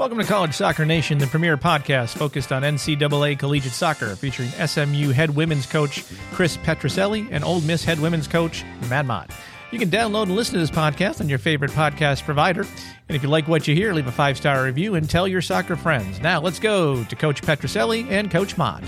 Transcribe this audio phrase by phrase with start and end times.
[0.00, 5.10] Welcome to College Soccer Nation, the premier podcast focused on NCAA collegiate soccer, featuring SMU
[5.10, 9.30] head women's coach Chris Petrucelli and Ole Miss head women's coach Matt Mott.
[9.70, 12.62] You can download and listen to this podcast on your favorite podcast provider.
[12.62, 15.42] And if you like what you hear, leave a five star review and tell your
[15.42, 16.20] soccer friends.
[16.20, 18.82] Now let's go to Coach Petrucelli and Coach Mott.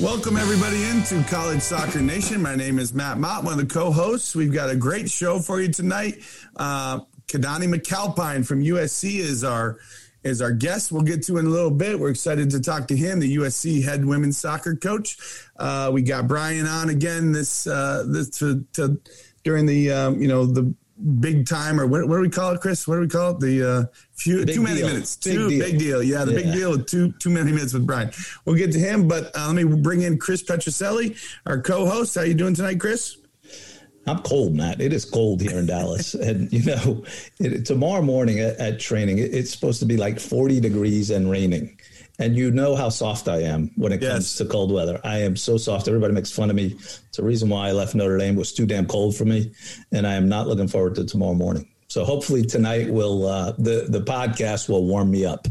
[0.00, 2.40] Welcome, everybody, into College Soccer Nation.
[2.40, 4.34] My name is Matt Mott, one of the co hosts.
[4.34, 6.22] We've got a great show for you tonight.
[6.56, 9.76] Uh, Keidane McAlpine from USC is our
[10.24, 10.90] is our guest.
[10.90, 12.00] We'll get to in a little bit.
[12.00, 15.18] We're excited to talk to him, the USC head women's soccer coach.
[15.58, 18.98] Uh, we got Brian on again this uh, this to, to
[19.44, 20.74] during the um, you know the
[21.20, 22.86] big time or what, what, do we call it, Chris?
[22.86, 23.40] What do we call it?
[23.40, 23.84] The uh,
[24.20, 24.88] few too many deal.
[24.88, 25.16] minutes.
[25.16, 25.66] Big too deal.
[25.66, 26.02] big deal.
[26.02, 26.42] Yeah, the yeah.
[26.42, 28.10] big deal too too many minutes with Brian.
[28.44, 32.14] We'll get to him, but uh, let me bring in Chris Petrucelli, our co-host.
[32.14, 33.16] How you doing tonight, Chris?
[34.06, 34.80] I'm cold, Matt.
[34.80, 37.04] It is cold here in Dallas, and you know,
[37.38, 41.30] it, tomorrow morning at, at training, it, it's supposed to be like 40 degrees and
[41.30, 41.78] raining.
[42.18, 44.12] And you know how soft I am when it yes.
[44.12, 45.00] comes to cold weather.
[45.04, 45.88] I am so soft.
[45.88, 46.76] Everybody makes fun of me.
[46.76, 48.34] It's a reason why I left Notre Dame.
[48.34, 49.52] It was too damn cold for me,
[49.90, 51.66] and I am not looking forward to tomorrow morning.
[51.90, 55.48] So hopefully tonight will uh, the the podcast will warm me up.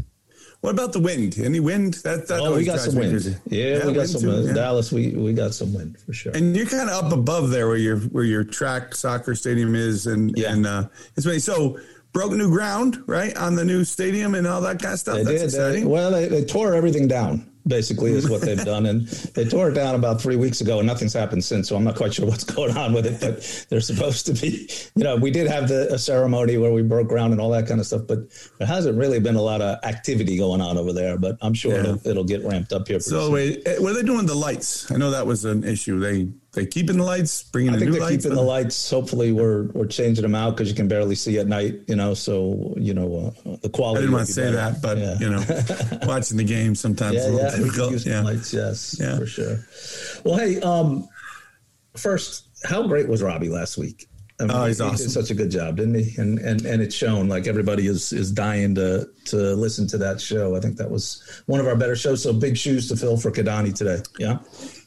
[0.62, 1.38] What about the wind?
[1.38, 1.94] Any wind?
[2.02, 3.38] That, that oh, we got some wind.
[3.46, 4.52] Yeah, yeah, we got some yeah.
[4.54, 4.90] Dallas.
[4.90, 6.32] We we got some wind for sure.
[6.34, 10.06] And you're kind of up above there where your where your track soccer stadium is,
[10.06, 10.52] and yeah.
[10.52, 11.40] and uh, it's funny.
[11.40, 11.78] So
[12.14, 15.16] broke new ground, right, on the new stadium and all that kind of stuff.
[15.16, 15.44] They That's did.
[15.44, 15.84] exciting.
[15.84, 18.86] They, well, they, they tore everything down basically is what they've done.
[18.86, 21.68] And they tore it down about three weeks ago, and nothing's happened since.
[21.68, 23.20] So I'm not quite sure what's going on with it.
[23.20, 26.82] But they're supposed to be, you know, we did have the a ceremony where we
[26.82, 28.18] broke ground and all that kind of stuff, but
[28.58, 31.18] there hasn't really been a lot of activity going on over there.
[31.18, 31.80] But I'm sure yeah.
[31.80, 33.00] it'll, it'll, get ramped up here.
[33.00, 34.90] So wait, eh, are they doing the lights?
[34.90, 35.98] I know that was an issue.
[35.98, 37.74] They they keeping the lights, bringing.
[37.74, 38.90] I think they're lights, keeping the lights.
[38.90, 41.80] Hopefully, we're we're changing them out because you can barely see at night.
[41.86, 43.98] You know, so you know uh, the quality.
[43.98, 44.56] I didn't want to say better.
[44.56, 45.18] that, but yeah.
[45.20, 47.56] you know, watching the game sometimes yeah, a little yeah.
[47.56, 48.06] difficult.
[48.06, 49.18] Yeah, lights, yes, yeah.
[49.18, 49.58] for sure.
[50.24, 51.08] Well, hey, um,
[51.96, 54.08] first, how great was Robbie last week?
[54.40, 54.96] I mean, oh, um, he's he awesome.
[54.96, 56.14] did such a good job, didn't he?
[56.20, 57.28] And and and it's shown.
[57.28, 60.56] Like everybody is is dying to to listen to that show.
[60.56, 62.22] I think that was one of our better shows.
[62.22, 64.02] So big shoes to fill for Keidane today.
[64.18, 64.38] Yeah.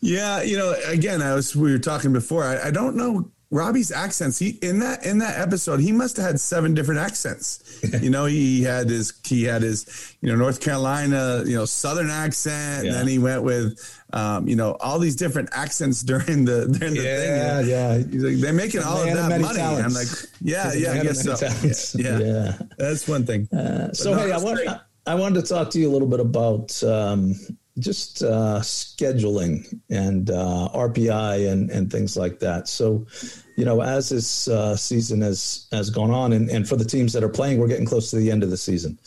[0.02, 2.44] Yeah, you know, again, I was we were talking before.
[2.44, 4.40] I, I don't know Robbie's accents.
[4.40, 7.80] He in that in that episode, he must have had seven different accents.
[8.02, 12.10] you know, he had his he had his you know North Carolina you know Southern
[12.10, 12.90] accent, yeah.
[12.90, 13.80] and then he went with
[14.14, 17.70] um, you know all these different accents during the during the yeah, thing.
[17.70, 18.28] Yeah, yeah.
[18.30, 19.60] Like, they're making all of that money.
[19.60, 20.08] I'm like,
[20.42, 21.36] yeah, yeah, I guess so.
[21.98, 23.48] Yeah, yeah, yeah, that's one thing.
[23.52, 24.60] Uh, so no, hey, I want
[25.06, 26.82] I wanted to talk to you a little bit about.
[26.84, 27.36] Um,
[27.80, 32.68] just uh, scheduling and uh, RPI and, and things like that.
[32.68, 33.08] So,
[33.58, 37.14] you know, as this uh, season has has gone on, and, and for the teams
[37.14, 39.00] that are playing, we're getting close to the end of the season,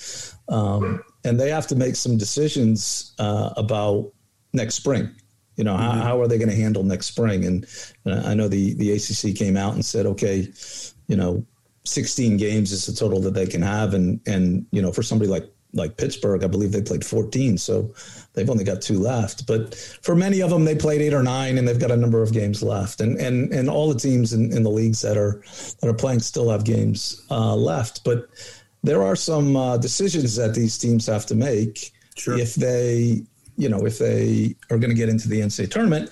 [0.48, 4.12] um, and they have to make some decisions uh, about
[4.56, 5.14] next spring.
[5.56, 5.98] You know, mm-hmm.
[5.98, 7.44] how, how are they going to handle next spring?
[7.44, 7.66] And,
[8.04, 10.48] and I know the the ACC came out and said, okay,
[11.06, 11.46] you know,
[11.84, 15.30] 16 games is the total that they can have, and and you know, for somebody
[15.30, 17.92] like like Pittsburgh, I believe they played 14, so
[18.32, 19.46] they've only got two left.
[19.46, 22.22] But for many of them, they played eight or nine, and they've got a number
[22.22, 23.00] of games left.
[23.00, 25.42] And and and all the teams in, in the leagues that are
[25.80, 28.04] that are playing still have games uh, left.
[28.04, 28.28] But
[28.82, 32.38] there are some uh, decisions that these teams have to make sure.
[32.38, 33.24] if they,
[33.56, 36.10] you know, if they are going to get into the NCAA tournament.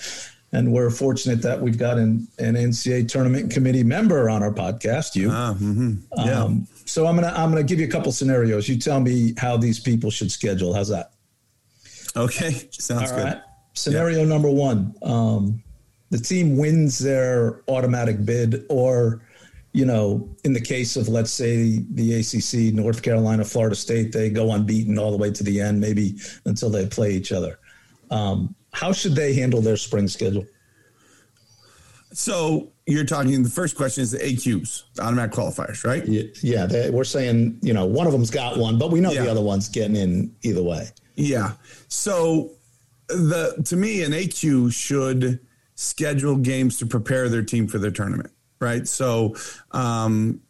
[0.52, 5.16] And we're fortunate that we've got an, an NCAA tournament committee member on our podcast.
[5.16, 5.94] You, ah, mm-hmm.
[6.16, 6.44] yeah.
[6.44, 8.68] Um, so I'm gonna I'm gonna give you a couple scenarios.
[8.68, 10.72] You tell me how these people should schedule.
[10.72, 11.10] How's that?
[12.14, 13.24] Okay, sounds All good.
[13.24, 13.42] Right.
[13.72, 14.28] Scenario yeah.
[14.28, 15.60] number one: um,
[16.10, 19.22] the team wins their automatic bid, or
[19.74, 24.30] you know, in the case of let's say the ACC, North Carolina, Florida State, they
[24.30, 27.58] go unbeaten all the way to the end, maybe until they play each other.
[28.10, 30.46] Um, how should they handle their spring schedule?
[32.12, 33.42] So you're talking.
[33.42, 36.06] The first question is the AQs, the automatic qualifiers, right?
[36.06, 39.24] Yeah, they, we're saying you know one of them's got one, but we know yeah.
[39.24, 40.88] the other one's getting in either way.
[41.16, 41.54] Yeah.
[41.88, 42.52] So
[43.08, 45.40] the to me, an AQ should
[45.74, 48.86] schedule games to prepare their team for their tournament, right?
[48.86, 49.34] So
[49.72, 50.40] um,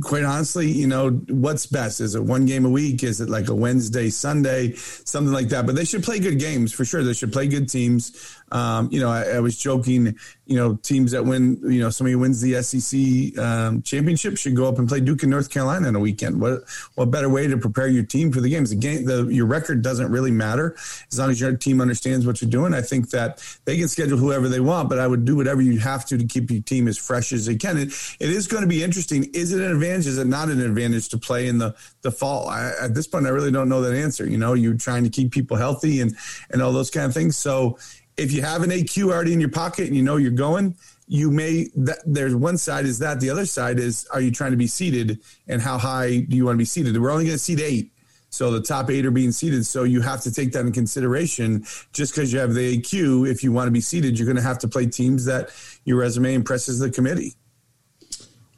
[0.00, 2.00] quite honestly, you know, what's best?
[2.00, 3.02] Is it one game a week?
[3.02, 5.66] Is it like a Wednesday, Sunday, something like that?
[5.66, 7.02] But they should play good games for sure.
[7.02, 8.36] They should play good teams.
[8.52, 10.16] Um, you know, I, I, was joking.
[10.46, 14.68] You know, teams that win, you know, somebody wins the SEC um, championship should go
[14.68, 16.40] up and play Duke and North Carolina in a weekend.
[16.40, 16.62] What
[16.94, 18.70] what better way to prepare your team for the games?
[18.70, 20.76] The game, the your record doesn't really matter
[21.10, 22.74] as long as your team understands what you're doing.
[22.74, 25.80] I think that they can schedule whoever they want, but I would do whatever you
[25.80, 27.76] have to to keep your team as fresh as they can.
[27.76, 27.88] It,
[28.20, 29.24] it is going to be interesting.
[29.34, 30.06] Is it an advantage?
[30.06, 32.48] Is it not an advantage to play in the the fall?
[32.48, 34.24] I, at this point, I really don't know that answer.
[34.24, 36.16] You know, you're trying to keep people healthy and
[36.50, 37.36] and all those kind of things.
[37.36, 37.78] So
[38.16, 40.76] if you have an AQ already in your pocket and you know you're going,
[41.06, 44.50] you may that there's one side is that the other side is are you trying
[44.50, 47.00] to be seated and how high do you want to be seated?
[47.00, 47.92] We're only going to seat eight.
[48.30, 49.64] So the top eight are being seated.
[49.66, 51.64] So you have to take that in consideration.
[51.92, 54.42] Just because you have the AQ, if you want to be seated, you're going to
[54.42, 55.50] have to play teams that
[55.84, 57.34] your resume impresses the committee.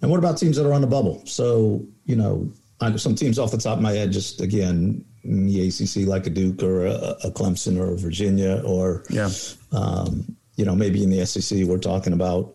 [0.01, 1.23] And what about teams that are on the bubble?
[1.27, 2.51] So, you know,
[2.97, 6.63] some teams off the top of my head, just again, the ACC like a Duke
[6.63, 9.31] or a, a Clemson or a Virginia or yeah,
[9.73, 12.55] um, you know maybe in the SEC we're talking about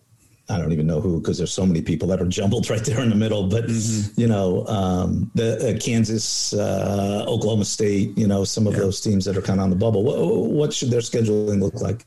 [0.49, 3.01] I don't even know who because there's so many people that are jumbled right there
[3.01, 3.47] in the middle.
[3.47, 4.19] But mm-hmm.
[4.19, 8.79] you know, um, the uh, Kansas, uh, Oklahoma State, you know, some of yeah.
[8.79, 10.03] those teams that are kind of on the bubble.
[10.03, 12.05] What, what should their scheduling look like?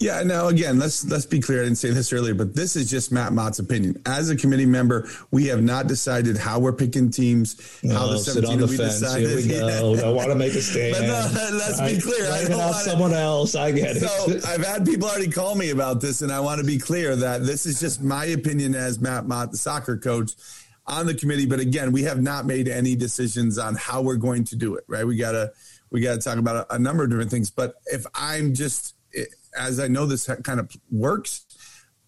[0.00, 0.22] Yeah.
[0.22, 1.60] Now, again, let's let's be clear.
[1.60, 4.00] I didn't say this earlier, but this is just Matt Mott's opinion.
[4.06, 7.78] As a committee member, we have not decided how we're picking teams.
[7.82, 9.00] No, how the seventeen will be fence.
[9.00, 9.28] decided.
[9.28, 9.94] Here we go.
[10.08, 10.94] I want to make a stand.
[10.94, 12.32] but no, uh, let's be clear.
[12.32, 13.54] I, I don't someone else.
[13.54, 14.00] I get it.
[14.00, 17.14] So I've had people already call me about this, and I want to be clear
[17.16, 20.32] that this is just my opinion as Matt Mott, the soccer coach
[20.86, 21.44] on the committee.
[21.44, 24.84] But again, we have not made any decisions on how we're going to do it.
[24.86, 25.06] Right?
[25.06, 25.52] We gotta
[25.90, 27.50] we gotta talk about a, a number of different things.
[27.50, 28.94] But if I'm just
[29.58, 31.44] as I know this kind of works,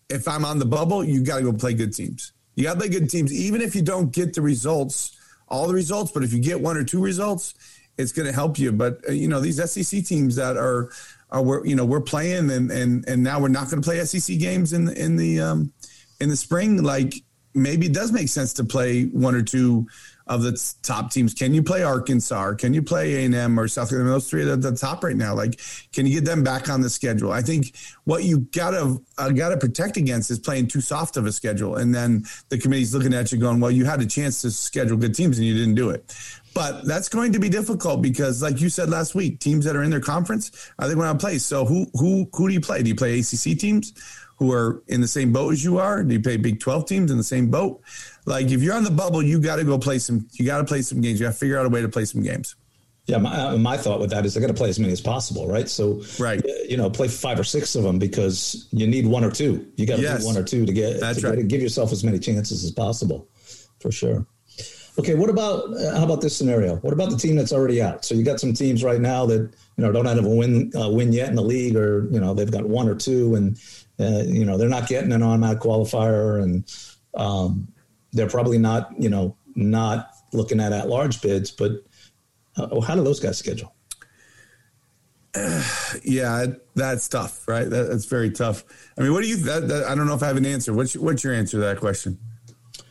[0.08, 2.32] if I'm on the bubble, you got to go play good teams.
[2.54, 5.16] You got to play good teams, even if you don't get the results,
[5.48, 6.12] all the results.
[6.12, 7.54] But if you get one or two results,
[7.98, 8.72] it's going to help you.
[8.72, 10.90] But uh, you know these SEC teams that are
[11.30, 14.04] are we're, you know we're playing and and and now we're not going to play
[14.04, 15.72] SEC games in in the um,
[16.20, 16.82] in the spring.
[16.82, 17.14] Like
[17.54, 19.86] maybe it does make sense to play one or two
[20.34, 21.34] of the top teams.
[21.34, 22.42] Can you play Arkansas?
[22.42, 24.12] Or can you play A&M or South Carolina?
[24.12, 25.34] Those three are at the top right now.
[25.34, 25.60] Like,
[25.92, 27.32] can you get them back on the schedule?
[27.32, 27.74] I think
[28.04, 31.94] what you gotta uh, gotta protect against is playing too soft of a schedule, and
[31.94, 35.14] then the committee's looking at you going, "Well, you had a chance to schedule good
[35.14, 36.14] teams and you didn't do it."
[36.54, 39.82] But that's going to be difficult because, like you said last week, teams that are
[39.82, 41.38] in their conference are they going to play?
[41.38, 42.82] So who who who do you play?
[42.82, 43.92] Do you play ACC teams
[44.36, 46.02] who are in the same boat as you are?
[46.02, 47.80] Do you play Big Twelve teams in the same boat?
[48.24, 50.28] Like if you're on the bubble, you got to go play some.
[50.32, 51.20] You got to play some games.
[51.20, 52.54] You got to figure out a way to play some games.
[53.06, 55.00] Yeah, my, uh, my thought with that is they got to play as many as
[55.00, 55.68] possible, right?
[55.68, 59.30] So, right, you know, play five or six of them because you need one or
[59.30, 59.66] two.
[59.74, 60.20] You got to yes.
[60.20, 61.38] do one or two to get that's to right.
[61.38, 63.28] Get, give yourself as many chances as possible,
[63.80, 64.24] for sure.
[64.98, 66.76] Okay, what about uh, how about this scenario?
[66.76, 68.04] What about the team that's already out?
[68.04, 70.90] So you got some teams right now that you know don't have a win uh,
[70.90, 73.58] win yet in the league, or you know they've got one or two, and
[73.98, 76.70] uh, you know they're not getting an automatic qualifier, and
[77.14, 77.71] um,
[78.12, 81.84] they're probably not, you know, not looking at at large bids, but
[82.56, 83.74] uh, how do those guys schedule?
[85.34, 85.64] Uh,
[86.04, 87.68] yeah, that's tough, right?
[87.68, 88.64] That, that's very tough.
[88.98, 89.36] I mean, what do you?
[89.36, 90.72] That, that, I don't know if I have an answer.
[90.72, 92.18] What's what's your answer to that question?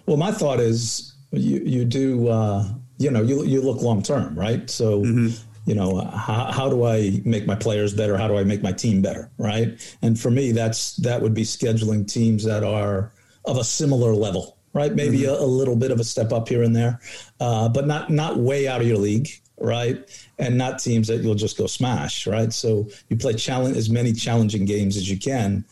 [0.06, 4.38] Well, my thought is you you do uh, you know you you look long term,
[4.38, 4.70] right?
[4.70, 5.02] So.
[5.02, 5.48] Mm-hmm.
[5.68, 8.18] You know, how, how do I make my players better?
[8.18, 9.30] How do I make my team better?
[9.38, 9.80] Right.
[10.02, 13.14] And for me, that's that would be scheduling teams that are
[13.46, 14.94] of a similar level right?
[14.94, 15.42] Maybe mm-hmm.
[15.42, 17.00] a, a, little bit of a step up here and there,
[17.40, 19.98] uh, but not not way out of your league, right?
[20.40, 22.52] And not teams that you'll just go smash, right?
[22.52, 25.66] So you play challenge as many challenging games as you can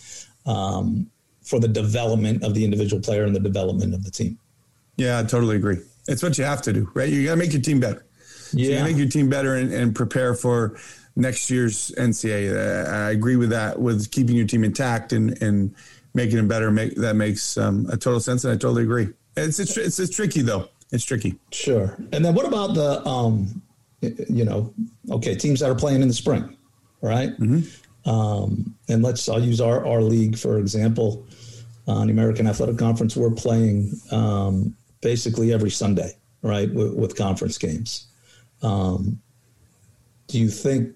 [0.46, 1.10] um,
[1.44, 4.38] for the development of the individual player and the development of the team.
[4.98, 5.78] Yeah, I totally agree.
[6.08, 7.10] It's what you have to do, right?
[7.10, 8.06] You got to make your team better.
[8.52, 10.78] Yeah, so make your team better and, and prepare for
[11.16, 12.88] next year's NCAA.
[12.88, 15.76] I agree with that, with keeping your team intact and and
[16.20, 16.70] making them better.
[16.70, 19.08] Make that makes um, a total sense, and I totally agree.
[19.38, 20.68] It's it's, it's it's tricky though.
[20.92, 21.36] It's tricky.
[21.52, 21.96] Sure.
[22.12, 23.62] And then what about the um,
[24.02, 24.74] you know,
[25.12, 26.58] okay, teams that are playing in the spring,
[27.02, 27.30] right?
[27.40, 28.10] Mm-hmm.
[28.10, 31.26] Um, and let's I'll use our our league for example.
[31.88, 36.12] On the American Athletic Conference, we're playing um, basically every Sunday,
[36.44, 38.06] right, with, with conference games.
[38.62, 39.20] Um,
[40.28, 40.94] do you think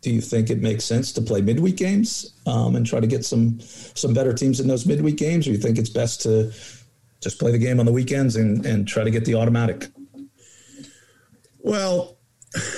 [0.00, 3.24] do you think it makes sense to play midweek games um, and try to get
[3.24, 6.52] some some better teams in those midweek games, or you think it's best to
[7.20, 9.88] just play the game on the weekends and, and try to get the automatic?
[11.58, 12.16] Well,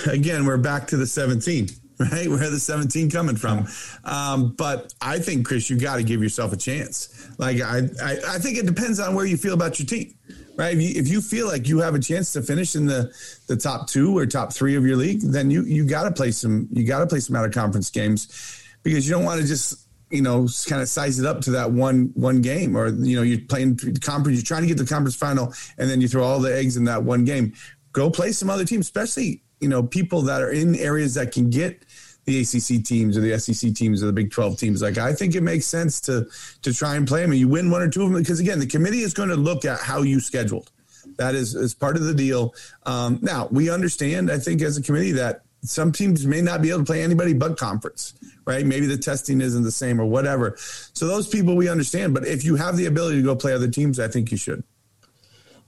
[0.07, 2.27] again, we're back to the 17, right?
[2.27, 3.67] Where the 17 coming from?
[4.03, 7.29] Um, but I think, Chris, you got to give yourself a chance.
[7.37, 10.13] Like I, I, I think it depends on where you feel about your team
[10.55, 10.73] right?
[10.73, 13.11] If you, if you, feel like you have a chance to finish in the
[13.47, 16.31] the top two or top three of your league, then you you got to play
[16.31, 19.47] some you got to play some out of conference games because you don't want to
[19.47, 23.15] just you know kind of size it up to that one one game or you
[23.15, 26.23] know you're playing conference you're trying to get the conference final and then you throw
[26.23, 27.51] all the eggs in that one game
[27.93, 31.49] go play some other teams especially you know people that are in areas that can
[31.49, 31.83] get
[32.25, 34.81] the ACC teams or the SEC teams or the Big 12 teams.
[34.81, 36.27] Like I think it makes sense to
[36.61, 37.31] to try and play them.
[37.31, 39.35] And you win one or two of them because again, the committee is going to
[39.35, 40.71] look at how you scheduled.
[41.17, 42.53] That is is part of the deal.
[42.85, 44.31] Um, now we understand.
[44.31, 47.33] I think as a committee that some teams may not be able to play anybody
[47.33, 48.13] but conference,
[48.45, 48.65] right?
[48.65, 50.55] Maybe the testing isn't the same or whatever.
[50.57, 52.13] So those people we understand.
[52.13, 54.63] But if you have the ability to go play other teams, I think you should.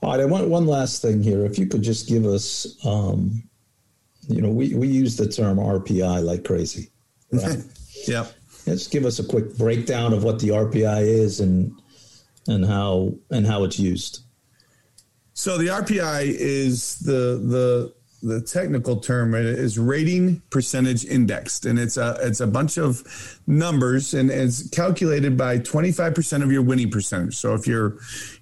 [0.02, 0.20] All right.
[0.20, 1.46] I want one last thing here.
[1.46, 3.44] If you could just give us, um,
[4.28, 6.90] you know, we, we use the term RPI like crazy.
[7.32, 7.60] Right?
[8.08, 8.28] yeah.
[8.66, 11.72] Just give us a quick breakdown of what the RPI is and
[12.48, 14.22] and how and how it's used.
[15.34, 21.96] So the RPI is the the the technical term is rating percentage indexed and it's
[21.96, 27.36] a it's a bunch of numbers and it's calculated by 25% of your winning percentage
[27.36, 27.98] so if you're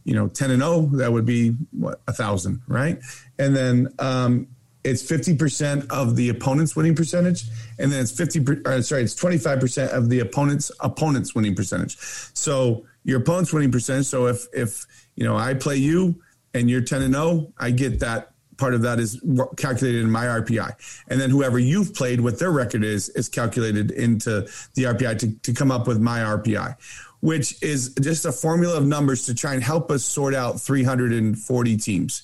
[0.06, 3.00] you know 10 and 0 that would be what a thousand right
[3.38, 4.48] and then um,
[4.84, 7.46] it's 50% of the opponent's winning percentage
[7.80, 11.98] and then it's 50 uh, sorry it's 25% of the opponent's opponent's winning percentage
[12.34, 14.86] so your opponent's winning percentage so if if
[15.16, 16.22] you know i play you
[16.54, 19.20] and you're 10 and 0 i get that part of that is
[19.58, 21.04] calculated in my RPI.
[21.10, 24.42] And then whoever you've played, what their record is, is calculated into
[24.76, 26.76] the RPI to, to come up with my RPI,
[27.22, 31.78] which is just a formula of numbers to try and help us sort out 340
[31.78, 32.24] teams.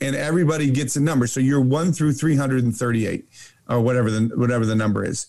[0.00, 1.26] And everybody gets a number.
[1.26, 3.28] So you're one through 338
[3.68, 5.26] or whatever the, whatever the number is.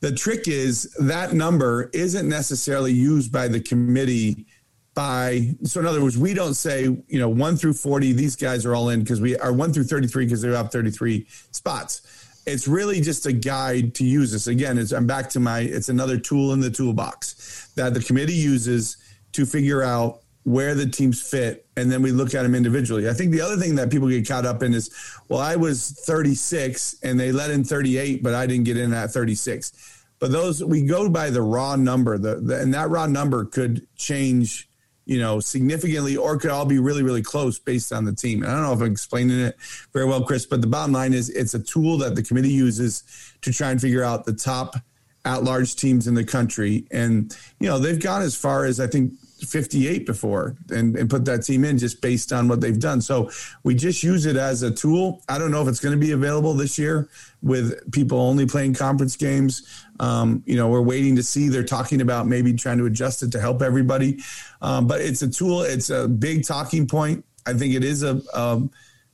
[0.00, 4.46] The trick is that number isn't necessarily used by the committee
[4.94, 8.66] by so in other words we don't say you know 1 through 40 these guys
[8.66, 12.02] are all in because we are 1 through 33 because they're up 33 spots
[12.46, 15.88] it's really just a guide to use this again it's i'm back to my it's
[15.88, 18.98] another tool in the toolbox that the committee uses
[19.32, 23.12] to figure out where the teams fit and then we look at them individually i
[23.12, 24.90] think the other thing that people get caught up in is
[25.28, 29.10] well i was 36 and they let in 38 but i didn't get in at
[29.10, 33.44] 36 but those we go by the raw number the, the and that raw number
[33.44, 34.68] could change
[35.04, 38.42] you know, significantly, or could all be really, really close based on the team.
[38.42, 39.56] And I don't know if I'm explaining it
[39.92, 43.02] very well, Chris, but the bottom line is it's a tool that the committee uses
[43.42, 44.76] to try and figure out the top
[45.24, 46.86] at large teams in the country.
[46.90, 49.12] And, you know, they've gone as far as I think
[49.46, 53.00] 58 before and, and put that team in just based on what they've done.
[53.00, 53.30] So
[53.62, 55.22] we just use it as a tool.
[55.28, 57.08] I don't know if it's going to be available this year
[57.42, 59.84] with people only playing conference games.
[60.00, 61.48] Um, you know, we're waiting to see.
[61.48, 64.18] They're talking about maybe trying to adjust it to help everybody.
[64.60, 65.62] Um, but it's a tool.
[65.62, 67.24] It's a big talking point.
[67.46, 68.62] I think it is a, a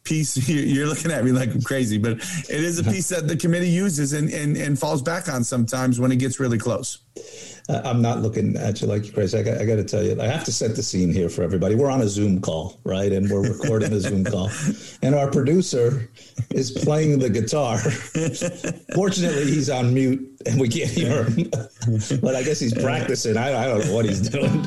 [0.09, 0.49] piece.
[0.49, 3.69] You're looking at me like I'm crazy, but it is a piece that the committee
[3.69, 6.99] uses and, and, and falls back on sometimes when it gets really close.
[7.69, 9.37] I'm not looking at you like you're crazy.
[9.37, 11.43] I got, I got, to tell you, I have to set the scene here for
[11.43, 11.75] everybody.
[11.75, 13.13] We're on a Zoom call, right?
[13.13, 14.51] And we're recording a Zoom call.
[15.03, 16.11] And our producer
[16.51, 17.79] is playing the guitar.
[18.95, 21.51] Fortunately, he's on mute and we can't hear him.
[22.21, 23.37] but I guess he's practicing.
[23.37, 24.65] I, I, don't know what he's doing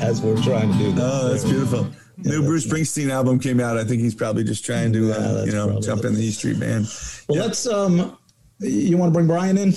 [0.00, 1.04] as we're trying to do this.
[1.04, 1.86] Oh, that's beautiful.
[2.18, 3.76] Yeah, New Bruce Springsteen album came out.
[3.76, 6.30] I think he's probably just trying to, yeah, uh, you know, jump in the E
[6.30, 6.86] Street Band.
[7.28, 7.44] Well, yeah.
[7.44, 7.66] let's.
[7.66, 8.18] um
[8.60, 9.72] You want to bring Brian in?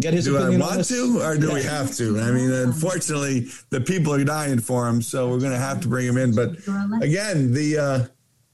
[0.00, 2.20] Get his do I want to, or do we have to?
[2.20, 5.88] I mean, unfortunately, the people are dying for him, so we're going to have to
[5.88, 6.34] bring him in.
[6.34, 6.50] But
[7.02, 8.06] again, the uh,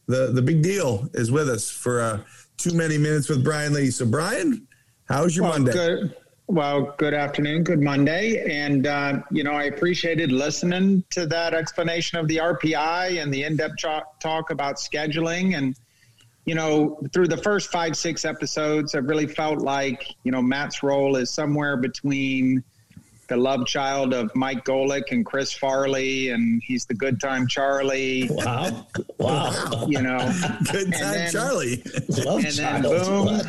[0.06, 2.20] the the big deal is with us for uh,
[2.56, 3.90] too many minutes with Brian Lee.
[3.90, 4.66] So, Brian,
[5.08, 5.72] how's your well, Monday?
[5.72, 6.16] Good.
[6.52, 12.18] Well, good afternoon, good Monday, and uh, you know I appreciated listening to that explanation
[12.18, 13.78] of the RPI and the in-depth
[14.20, 15.74] talk about scheduling and
[16.44, 20.82] you know, through the first five, six episodes, I really felt like, you know, Matt's
[20.82, 22.62] role is somewhere between
[23.32, 28.28] the love child of Mike Golic and Chris Farley, and he's the good time Charlie.
[28.30, 28.86] Wow.
[29.16, 29.86] Wow.
[29.88, 30.18] You know,
[30.70, 31.82] good time then, Charlie.
[32.26, 33.40] Love and then boom,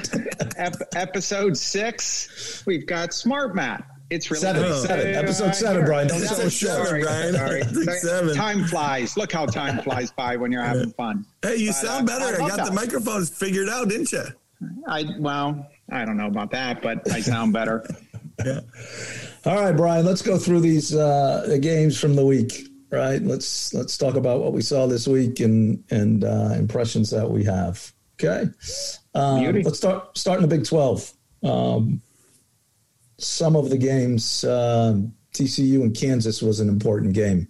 [0.56, 3.84] ep- episode six, we've got Smart Matt.
[4.10, 5.16] It's really seven, seven.
[5.16, 6.08] episode seven, Brian.
[6.08, 7.34] Don't sell short, Brian.
[7.34, 7.64] Sorry.
[7.98, 8.36] seven.
[8.36, 9.18] Time flies.
[9.18, 11.26] Look how time flies by when you're having fun.
[11.42, 12.42] Hey, you but, sound uh, better.
[12.42, 12.66] I, I got that.
[12.68, 14.24] the microphones figured out, didn't you?
[14.88, 17.86] I well, I don't know about that, but I sound better.
[18.46, 18.62] yeah.
[19.46, 20.06] All right, Brian.
[20.06, 22.70] Let's go through these uh, games from the week.
[22.90, 23.22] Right.
[23.22, 27.44] Let's let's talk about what we saw this week and and uh, impressions that we
[27.44, 27.92] have.
[28.22, 28.50] Okay.
[29.16, 31.12] Um, let's start start in the Big Twelve.
[31.44, 32.02] Um,
[33.18, 34.96] some of the games, uh,
[35.34, 37.48] TCU and Kansas was an important game,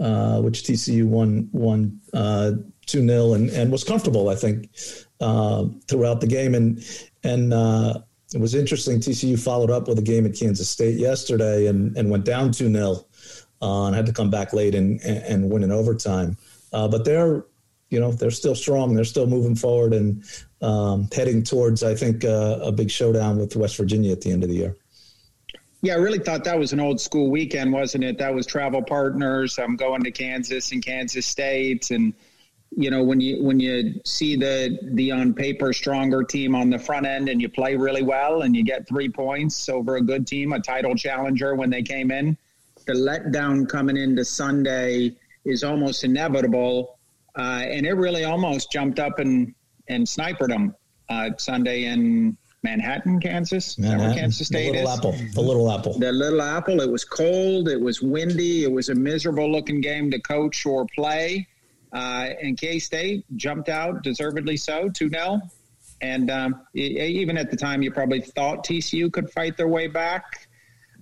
[0.00, 2.52] uh, which TCU won won uh,
[2.86, 4.70] two 0 and and was comfortable, I think,
[5.20, 6.54] uh, throughout the game.
[6.54, 6.82] And
[7.22, 8.00] and uh,
[8.34, 9.00] it was interesting.
[9.00, 12.70] TCU followed up with a game at Kansas State yesterday and, and went down 2
[12.70, 13.04] 0
[13.62, 16.36] uh, and had to come back late and, and win in overtime.
[16.72, 17.44] Uh, but they're,
[17.90, 18.94] you know, they're still strong.
[18.94, 20.22] They're still moving forward and
[20.60, 24.42] um, heading towards, I think, uh, a big showdown with West Virginia at the end
[24.42, 24.76] of the year.
[25.80, 28.18] Yeah, I really thought that was an old school weekend, wasn't it?
[28.18, 29.58] That was travel partners.
[29.58, 32.12] I'm going to Kansas and Kansas State, and
[32.76, 36.78] you know when you when you see the the on paper stronger team on the
[36.78, 40.26] front end and you play really well and you get three points over a good
[40.26, 42.36] team, a title challenger when they came in,
[42.86, 46.98] the letdown coming into Sunday is almost inevitable,
[47.36, 49.54] uh, and it really almost jumped up and
[49.88, 50.74] and sniped them
[51.08, 53.78] uh, Sunday in Manhattan, Kansas.
[53.78, 54.14] Manhattan.
[54.14, 54.98] Kansas State the little is?
[54.98, 55.12] apple.
[55.34, 55.98] The little apple.
[55.98, 56.80] The Little Apple.
[56.80, 57.68] It was cold.
[57.68, 58.64] It was windy.
[58.64, 61.46] It was a miserable looking game to coach or play.
[61.92, 65.40] Uh, and K State jumped out, deservedly so, 2 0.
[66.00, 70.48] And um, even at the time, you probably thought TCU could fight their way back.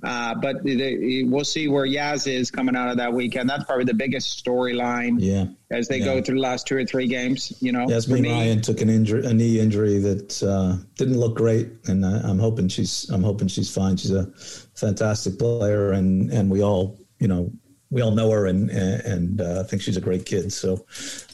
[0.02, 3.48] Uh, but the, we'll see where Yaz is coming out of that weekend.
[3.48, 5.46] That's probably the biggest storyline Yeah.
[5.70, 6.04] as they Yeah.
[6.04, 7.52] go through the last two or three games.
[7.60, 11.68] You know, Yazmeen Ryan took an injury, a knee injury that uh, didn't look great,
[11.86, 13.96] and I, I'm hoping she's I'm hoping she's fine.
[13.96, 14.26] She's a
[14.74, 17.50] fantastic player, and and we all you know
[17.90, 20.52] we all know her, and and uh, think she's a great kid.
[20.52, 20.84] So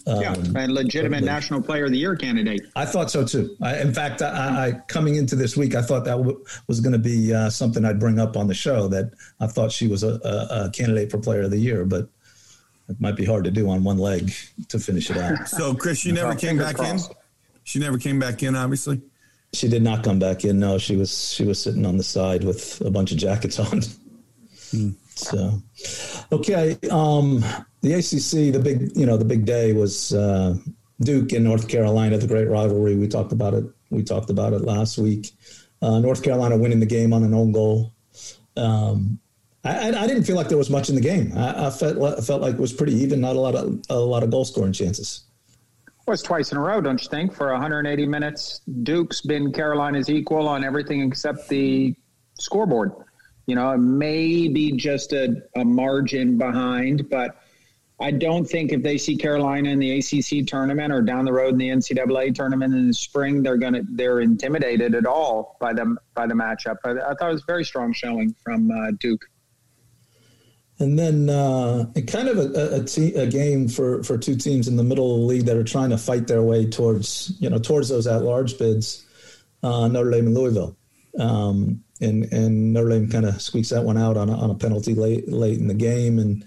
[0.06, 2.60] um, yeah, and legitimate but- National Player of the Year candidate.
[2.76, 3.56] I thought so too.
[3.62, 6.92] I, in fact, I, I coming into this week, I thought that w- was going
[6.92, 8.88] to be uh, something I'd bring up on the show.
[8.88, 12.08] That I thought she was a, a, a candidate for Player of the Year, but
[12.88, 14.32] it might be hard to do on one leg
[14.68, 15.48] to finish it out.
[15.48, 17.10] So, Chris, she never came back crossed.
[17.10, 17.16] in.
[17.64, 18.56] She never came back in.
[18.56, 19.00] Obviously,
[19.54, 20.58] She did not come back in.
[20.58, 23.80] No, she was she was sitting on the side with a bunch of jackets on.
[25.14, 25.62] So,
[26.32, 27.44] okay, um,
[27.80, 30.56] the ACC, the big you know the big day was uh,
[31.00, 32.96] Duke in North Carolina, the great rivalry.
[32.96, 33.64] We talked about it.
[33.90, 35.32] We talked about it last week.
[35.80, 37.92] Uh, North Carolina winning the game on an own goal.
[38.56, 39.18] Um,
[39.64, 41.32] I, I, didn't feel like there was much in the game.
[41.36, 43.20] I, I felt I felt like it was pretty even.
[43.20, 45.24] Not a lot of a lot of goal scoring chances.
[46.06, 47.32] Well, twice in a row, don't you think?
[47.32, 51.94] For 180 minutes, Duke's been Carolina's equal on everything except the
[52.38, 52.92] scoreboard.
[53.46, 57.42] You know, maybe just a, a margin behind, but
[58.02, 61.52] I don't think if they see Carolina in the ACC tournament or down the road
[61.52, 65.96] in the NCAA tournament in the spring, they're gonna they're intimidated at all by the
[66.14, 66.76] by the matchup.
[66.84, 69.24] I, I thought it was a very strong showing from uh, Duke.
[70.80, 74.76] And then uh, kind of a, a, te- a game for, for two teams in
[74.76, 77.58] the middle of the league that are trying to fight their way towards you know
[77.58, 79.06] towards those at large bids.
[79.62, 80.76] Uh, Notre Dame and Louisville,
[81.20, 84.54] um, and and Notre Dame kind of squeaks that one out on a, on a
[84.54, 86.44] penalty late late in the game, and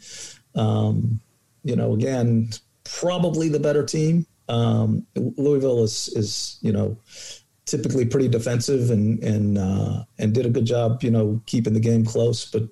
[0.55, 1.19] um,
[1.63, 2.49] you know again
[2.83, 4.25] probably the better team.
[4.47, 6.97] Um, Louisville is is you know
[7.65, 11.79] typically pretty defensive and and uh, and did a good job, you know, keeping the
[11.79, 12.45] game close.
[12.45, 12.63] But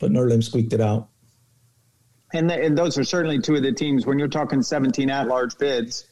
[0.00, 1.08] but Notre Dame squeaked it out.
[2.34, 4.06] And, th- and those are certainly two of the teams.
[4.06, 6.06] When you're talking 17 at-large bids,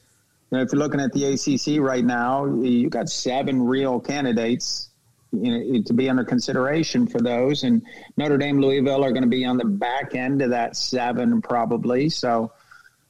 [0.50, 4.89] you know, if you're looking at the ACC right now, you've got seven real candidates
[5.32, 7.62] you know, to be under consideration for those.
[7.62, 7.82] And
[8.16, 12.08] Notre Dame, Louisville are going to be on the back end of that seven probably.
[12.10, 12.52] So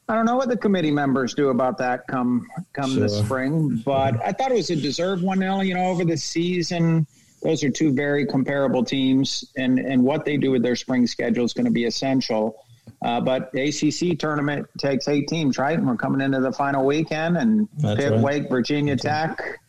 [0.09, 3.25] I don't know what the committee members do about that come come the Sure.
[3.25, 5.39] spring, but I thought it was a deserved one.
[5.39, 7.07] Now, you know, over the season,
[7.43, 11.45] those are two very comparable teams, and and what they do with their spring schedule
[11.45, 12.57] is going to be essential.
[13.03, 15.79] Uh, but ACC tournament takes eight teams, right?
[15.79, 18.21] And we're coming into the final weekend, and That's Pitt, right.
[18.21, 19.60] Wake, Virginia Tech,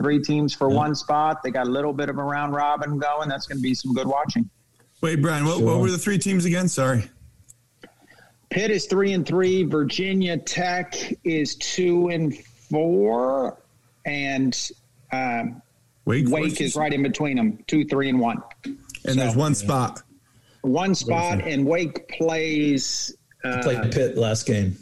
[0.00, 1.42] three teams for one spot.
[1.42, 3.28] They got a little bit of a round robin going.
[3.28, 4.48] That's going to be some good watching.
[5.00, 6.68] wait, Brian, what, what were the three teams again?
[6.68, 7.04] Sorry.
[8.48, 9.62] Pitt is three and three.
[9.62, 13.58] Virginia Tech is two and four,
[14.04, 14.70] and
[15.12, 15.62] um,
[16.04, 18.42] Wake, Wake is right in between them, two, three, and one.
[18.64, 20.02] and there's one spot.
[20.62, 23.14] One spot, and Wake plays.
[23.44, 24.76] Uh, Played Pitt last game.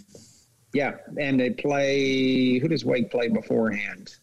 [0.72, 2.58] Yeah, and they play.
[2.58, 4.16] Who does Wake play beforehand?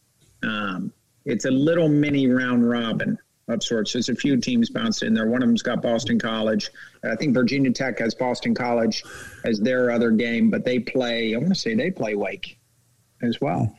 [0.46, 0.94] Um,
[1.26, 3.94] it's a little mini round robin of sorts.
[3.94, 5.28] There's a few teams bounced in there.
[5.28, 6.70] One of them's got Boston College.
[7.04, 9.04] I think Virginia Tech has Boston College
[9.44, 11.34] as their other game, but they play.
[11.36, 12.58] I want to say they play Wake
[13.22, 13.76] as well.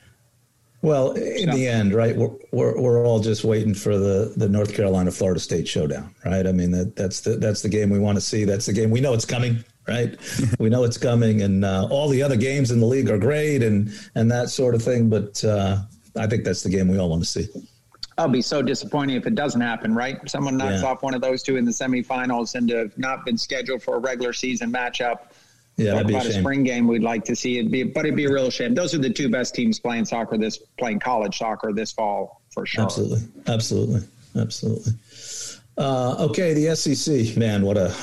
[0.83, 2.17] Well, in So- the end, right?
[2.17, 6.47] We're, we're we're all just waiting for the the North Carolina Florida State showdown, right?
[6.47, 8.45] I mean that that's the that's the game we want to see.
[8.45, 10.17] That's the game we know it's coming, right?
[10.61, 13.63] we know it's coming, and uh, all the other games in the league are great
[13.65, 15.09] and and that sort of thing.
[15.09, 15.79] But uh,
[16.19, 17.49] I think that's the game we all want to see.
[18.19, 20.19] I'll be so disappointed if it doesn't happen, right?
[20.29, 20.89] Someone knocks Yeah.
[20.89, 23.97] off one of those two in the semifinals and to have not been scheduled for
[23.97, 25.19] a regular season matchup.
[25.77, 26.43] Yeah, Talk that'd be a about a shame.
[26.43, 27.59] spring game we'd like to see.
[27.59, 28.75] It'd be, but it'd be a real shame.
[28.75, 32.65] Those are the two best teams playing soccer this, playing college soccer this fall for
[32.65, 32.85] sure.
[32.85, 34.01] Absolutely, absolutely,
[34.35, 34.93] absolutely.
[35.77, 37.95] Uh, okay, the SEC, man, what a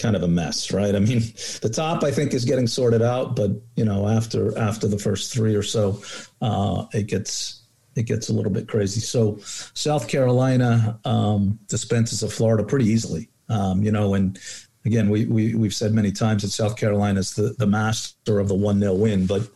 [0.00, 0.94] kind of a mess, right?
[0.94, 1.20] I mean,
[1.62, 5.32] the top I think is getting sorted out, but you know, after after the first
[5.32, 6.02] three or so,
[6.40, 7.62] uh, it gets
[7.96, 9.00] it gets a little bit crazy.
[9.00, 9.38] So,
[9.74, 14.38] South Carolina um, dispenses of Florida pretty easily, um, you know, and
[14.84, 18.48] again, we, we we've said many times that South Carolina is the the master of
[18.48, 19.48] the one 0 win, but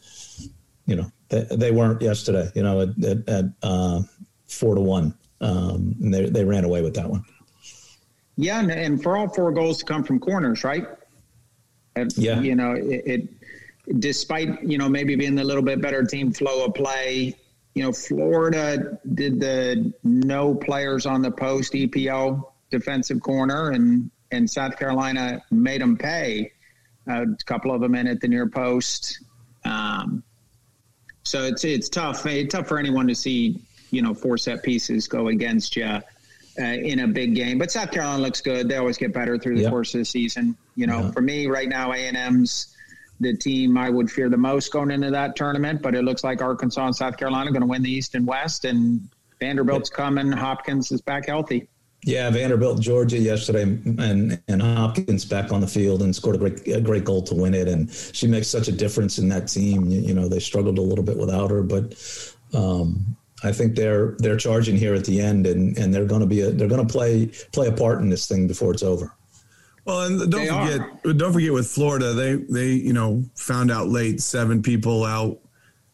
[0.87, 2.51] you know, they, they weren't yesterday.
[2.55, 4.03] You know, at, at, at uh,
[4.47, 7.25] four to one, um, and they they ran away with that one.
[8.37, 10.87] Yeah, and, and, for all four goals to come from corners, right?
[11.95, 12.41] And, yeah.
[12.41, 16.65] You know, it, it, despite, you know, maybe being the little bit better team flow
[16.65, 17.37] of play,
[17.75, 24.51] you know, Florida did the no players on the post EPO defensive corner, and, and
[24.51, 26.53] South Carolina made them pay
[27.07, 29.21] a couple of them in at the near post.
[29.65, 30.23] Um,
[31.23, 32.27] so it's it's tough.
[32.27, 36.01] It's tough for anyone to see, you know, four set pieces go against you
[36.59, 37.59] uh, in a big game.
[37.59, 38.69] But South Carolina looks good.
[38.69, 39.71] They always get better through the yep.
[39.71, 40.57] course of the season.
[40.77, 42.75] You know, for me right now, A and M's
[43.21, 45.83] the team I would fear the most going into that tournament.
[45.83, 48.27] But it looks like Arkansas and South Carolina are going to win the East and
[48.27, 49.09] West, and
[49.41, 50.31] Vanderbilt's coming.
[50.33, 51.69] Hopkins is back healthy.
[52.07, 56.67] Yeah, Vanderbilt, Georgia yesterday, and and Hopkins back on the field and scored a great
[56.69, 59.89] a great goal to win it, and she makes such a difference in that team.
[59.89, 61.95] You, you know, they struggled a little bit without her, but
[62.53, 66.27] um, I think they're they're charging here at the end, and, and they're going to
[66.27, 69.15] be a, they're going to play play a part in this thing before it's over.
[69.85, 71.13] Well, and don't they forget are.
[71.13, 75.41] don't forget with Florida, they they you know found out late seven people out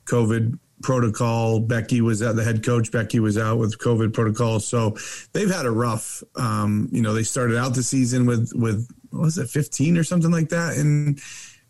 [0.05, 1.59] COVID protocol.
[1.61, 2.93] Becky was out, the head coach.
[2.93, 4.97] Becky was out with COVID protocol, so
[5.33, 6.23] they've had a rough.
[6.37, 10.05] Um, you know, they started out the season with with what was it fifteen or
[10.05, 11.17] something like that in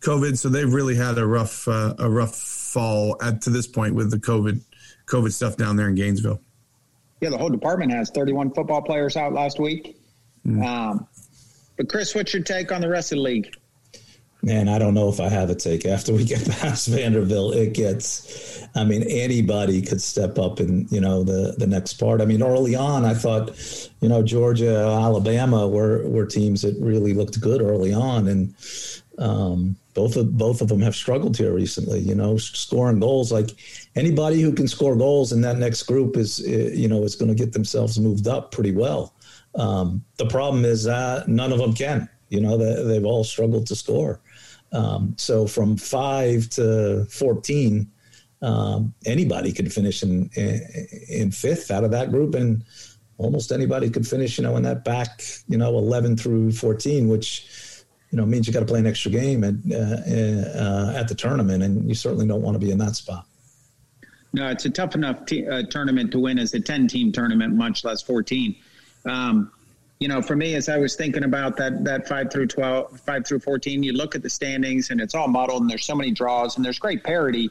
[0.01, 3.95] COVID, so they've really had a rough uh, a rough fall at to this point
[3.95, 4.61] with the COVID
[5.11, 6.41] COVID stuff down there in Gainesville.
[7.21, 10.01] Yeah, the whole department has 31 football players out last week.
[10.47, 10.65] Mm.
[10.65, 11.07] Um,
[11.77, 13.55] but Chris, what's your take on the rest of the league?
[14.43, 15.85] Man, I don't know if I have a take.
[15.85, 18.67] After we get past Vanderbilt, it gets.
[18.75, 22.23] I mean, anybody could step up in you know the the next part.
[22.23, 23.51] I mean, early on, I thought,
[24.01, 28.55] you know, Georgia, Alabama were were teams that really looked good early on, and
[29.19, 32.01] um, both of both of them have struggled here recently.
[32.11, 33.31] You know, scoring goals.
[33.39, 33.51] Like
[33.95, 36.41] anybody who can score goals in that next group is,
[36.83, 39.03] you know, is going to get themselves moved up pretty well.
[39.55, 42.09] Um, the problem is that none of them can.
[42.29, 44.21] You know, they, they've all struggled to score.
[44.73, 47.91] Um, so from five to fourteen,
[48.41, 50.61] um, anybody could finish in, in,
[51.09, 52.65] in fifth out of that group, and
[53.19, 55.11] almost anybody could finish, you know, in that back,
[55.49, 57.31] you know, eleven through fourteen, which
[58.11, 61.15] you know, means you got to play an extra game at uh, uh, at the
[61.15, 63.27] tournament, and you certainly don't want to be in that spot.
[64.33, 67.85] No, it's a tough enough t- uh, tournament to win as a ten-team tournament, much
[67.85, 68.57] less fourteen.
[69.05, 69.53] Um,
[70.01, 73.27] you know, for me, as I was thinking about that that five through 12, five
[73.27, 76.11] through fourteen, you look at the standings, and it's all muddled, and there's so many
[76.11, 77.51] draws, and there's great parity,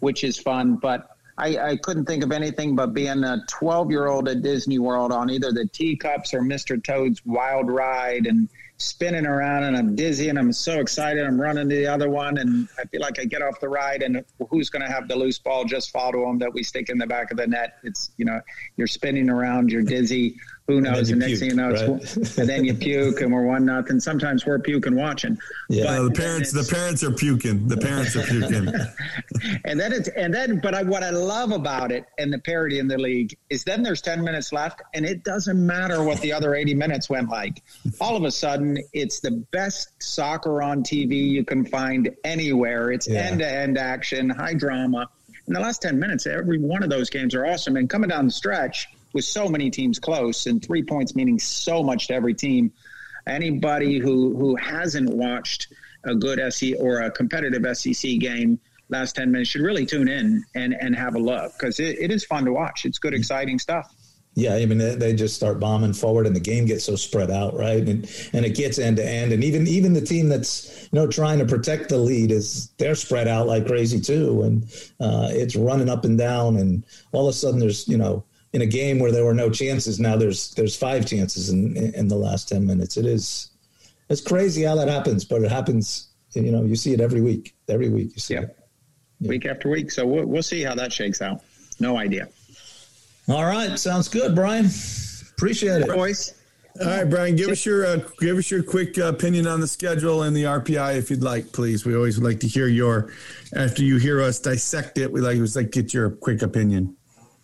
[0.00, 1.08] which is fun, but.
[1.38, 5.12] I, I, couldn't think of anything but being a 12 year old at Disney World
[5.12, 6.80] on either the teacups or Mr.
[6.84, 8.50] Toad's Wild Ride and
[8.82, 11.24] spinning around and I'm dizzy and I'm so excited.
[11.24, 14.02] I'm running to the other one and I feel like I get off the ride
[14.02, 16.88] and who's going to have the loose ball just fall to them that we stick
[16.88, 17.78] in the back of the net.
[17.84, 18.40] It's, you know,
[18.76, 20.36] you're spinning around, you're dizzy
[20.72, 21.10] who knows?
[21.10, 22.38] And, the next puke, thing you know, right?
[22.38, 24.00] and then you puke, and we're one nothing.
[24.00, 25.38] Sometimes we're puking watching.
[25.68, 27.68] Yeah, but, the parents, the parents are puking.
[27.68, 28.72] The parents are puking.
[29.64, 32.78] and then it's and then, but I, what I love about it and the parity
[32.78, 36.32] in the league is then there's ten minutes left, and it doesn't matter what the
[36.32, 37.62] other eighty minutes went like.
[38.00, 42.90] All of a sudden, it's the best soccer on TV you can find anywhere.
[42.92, 45.08] It's end to end action, high drama.
[45.48, 47.76] In the last ten minutes, every one of those games are awesome.
[47.76, 51.82] And coming down the stretch with so many teams close and three points meaning so
[51.82, 52.72] much to every team.
[53.26, 55.68] Anybody who who hasn't watched
[56.04, 60.44] a good SEC or a competitive SEC game last 10 minutes should really tune in
[60.54, 62.84] and, and have a look because it, it is fun to watch.
[62.84, 63.92] It's good, exciting stuff.
[64.34, 67.54] Yeah, I mean they just start bombing forward, and the game gets so spread out,
[67.54, 67.86] right?
[67.86, 71.06] And and it gets end to end, and even even the team that's you know
[71.06, 74.62] trying to protect the lead is they're spread out like crazy too, and
[75.00, 78.62] uh, it's running up and down, and all of a sudden there's you know in
[78.62, 82.16] a game where there were no chances, now there's there's five chances in in the
[82.16, 82.96] last ten minutes.
[82.96, 83.50] It is
[84.08, 86.08] it's crazy how that happens, but it happens.
[86.32, 87.54] You know, you see it every week.
[87.68, 88.42] Every week you see yeah.
[88.42, 88.58] it.
[89.20, 89.28] Yeah.
[89.28, 89.90] Week after week.
[89.90, 91.42] So we'll, we'll see how that shakes out.
[91.80, 92.28] No idea.
[93.28, 94.68] All right, sounds good, Brian.
[95.36, 96.34] Appreciate it, boys.
[96.80, 99.66] All right, Brian, give us your uh, give us your quick uh, opinion on the
[99.66, 101.84] schedule and the RPI, if you'd like, please.
[101.84, 103.12] We always like to hear your
[103.54, 105.12] after you hear us dissect it.
[105.12, 106.96] We like always like get your quick opinion.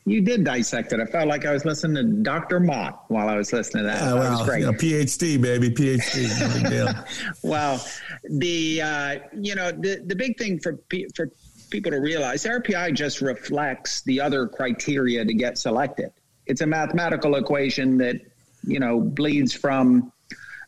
[0.08, 1.00] You did dissect it.
[1.00, 2.60] I felt like I was listening to Dr.
[2.60, 4.02] Mott while I was listening to that.
[4.02, 4.60] Yeah, well, was great.
[4.60, 7.04] You know, PhD, baby, PhD.
[7.42, 7.84] Well,
[8.28, 10.78] the uh, you know the the big thing for
[11.14, 11.30] for
[11.70, 16.12] people to realize, RPI just reflects the other criteria to get selected.
[16.46, 18.20] It's a mathematical equation that
[18.64, 20.12] you know bleeds from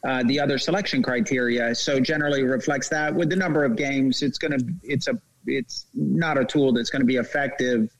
[0.05, 1.74] uh, the other selection criteria.
[1.74, 4.22] So generally reflects that with the number of games.
[4.22, 7.90] It's going to it's a it's not a tool that's going to be effective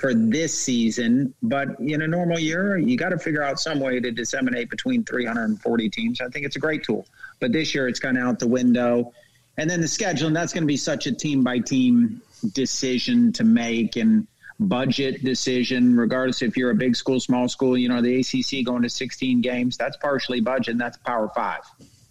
[0.00, 1.34] for this season.
[1.42, 5.04] But in a normal year, you got to figure out some way to disseminate between
[5.04, 6.20] 340 teams.
[6.20, 7.06] I think it's a great tool.
[7.38, 9.12] But this year, it's kind of out the window.
[9.58, 12.22] And then the scheduling, that's going to be such a team by team
[12.54, 14.26] decision to make and
[14.58, 17.76] budget decision, regardless if you're a big school, small school.
[17.76, 21.62] You know, the ACC going to 16 games, that's partially budget, and that's Power Five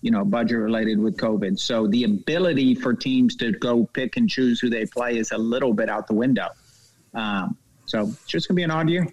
[0.02, 1.60] you know, budget related with COVID.
[1.60, 5.38] So the ability for teams to go pick and choose who they play is a
[5.38, 6.48] little bit out the window.
[7.14, 7.58] Um,
[7.90, 9.08] so it's just going to be an odd year.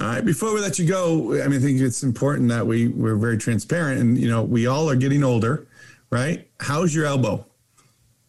[0.00, 0.24] All right.
[0.24, 3.38] Before we let you go, I mean, I think it's important that we we're very
[3.38, 5.66] transparent, and you know, we all are getting older,
[6.10, 6.48] right?
[6.58, 7.44] How's your elbow?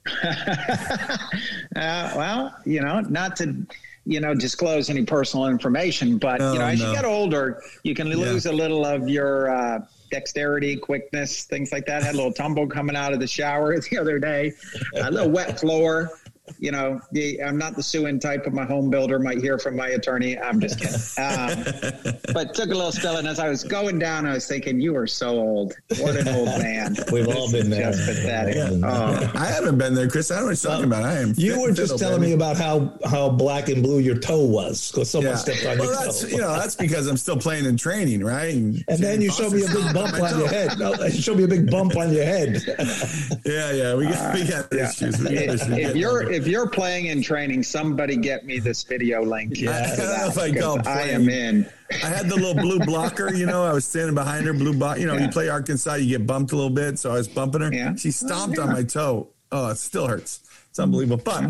[0.24, 1.18] uh,
[1.76, 3.56] well, you know, not to
[4.06, 6.90] you know disclose any personal information, but you know, as no.
[6.90, 8.52] you get older, you can lose yeah.
[8.52, 12.04] a little of your uh, dexterity, quickness, things like that.
[12.04, 14.54] Had a little tumble coming out of the shower the other day,
[14.96, 16.12] a little wet floor
[16.60, 19.76] you know, the, I'm not the sue-in type, of my home builder might hear from
[19.76, 20.38] my attorney.
[20.38, 20.96] I'm just kidding.
[21.18, 24.80] Um, but took a little spell, and as I was going down, I was thinking,
[24.80, 25.74] "You are so old.
[26.00, 27.92] What an old man." We've all been there.
[27.92, 28.56] Just pathetic.
[28.56, 28.70] Yeah.
[28.84, 29.32] Oh.
[29.36, 30.32] I haven't been there, Chris.
[30.32, 31.04] I don't know what you're talking about.
[31.04, 31.34] I am.
[31.38, 32.32] You were just telling baby.
[32.32, 35.38] me about how how black and blue your toe was because someone yeah.
[35.38, 36.28] stepped on well, your that's, toe.
[36.28, 38.54] You know, that's because I'm still playing in training, right?
[38.54, 40.78] And, and then you showed me a big bump on your head.
[40.80, 42.62] No, you showed me a big bump on your head.
[43.46, 44.90] yeah, yeah, we got, uh, we got yeah.
[44.90, 45.20] issues.
[45.20, 45.78] We got if, issues.
[45.78, 49.60] If you're if you're playing in training, somebody get me this video link.
[49.60, 50.78] Yeah, I, don't know if I go.
[50.86, 51.70] I am in.
[52.04, 53.66] I had the little blue blocker, you know.
[53.66, 55.00] I was standing behind her, blue block.
[55.00, 55.26] You know, yeah.
[55.26, 57.74] you play Arkansas, you get bumped a little bit, so I was bumping her.
[57.74, 57.96] Yeah.
[57.96, 58.68] She stomped oh, yeah.
[58.68, 59.30] on my toe.
[59.52, 60.42] Oh, it still hurts.
[60.70, 61.22] It's unbelievable.
[61.24, 61.44] But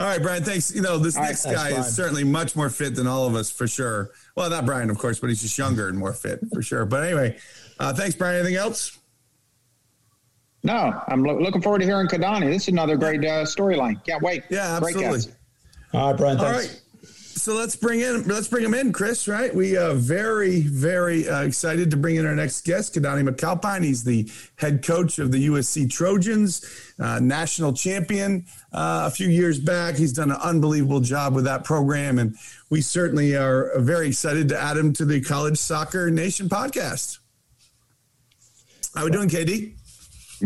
[0.00, 0.74] all right, Brian, thanks.
[0.74, 1.80] You know, this all next right, guy fine.
[1.80, 4.12] is certainly much more fit than all of us for sure.
[4.36, 6.86] Well, not Brian, of course, but he's just younger and more fit for sure.
[6.86, 7.36] But anyway,
[7.78, 8.36] uh, thanks, Brian.
[8.36, 8.98] Anything else?
[10.62, 12.50] No, I'm lo- looking forward to hearing Keidane.
[12.50, 14.04] This is another great uh, storyline.
[14.04, 14.44] Can't wait.
[14.50, 15.32] Yeah, absolutely.
[15.92, 16.38] All right, Brian.
[16.38, 16.52] Thanks.
[16.52, 16.82] All right.
[17.40, 19.26] So let's bring in let's bring him in, Chris.
[19.26, 19.54] Right?
[19.54, 23.82] We are very very uh, excited to bring in our next guest, Keidane McAlpine.
[23.82, 26.62] He's the head coach of the USC Trojans,
[26.98, 28.44] uh, national champion
[28.74, 29.94] uh, a few years back.
[29.94, 32.36] He's done an unbelievable job with that program, and
[32.68, 37.20] we certainly are very excited to add him to the College Soccer Nation podcast.
[38.94, 39.79] How we doing, KD?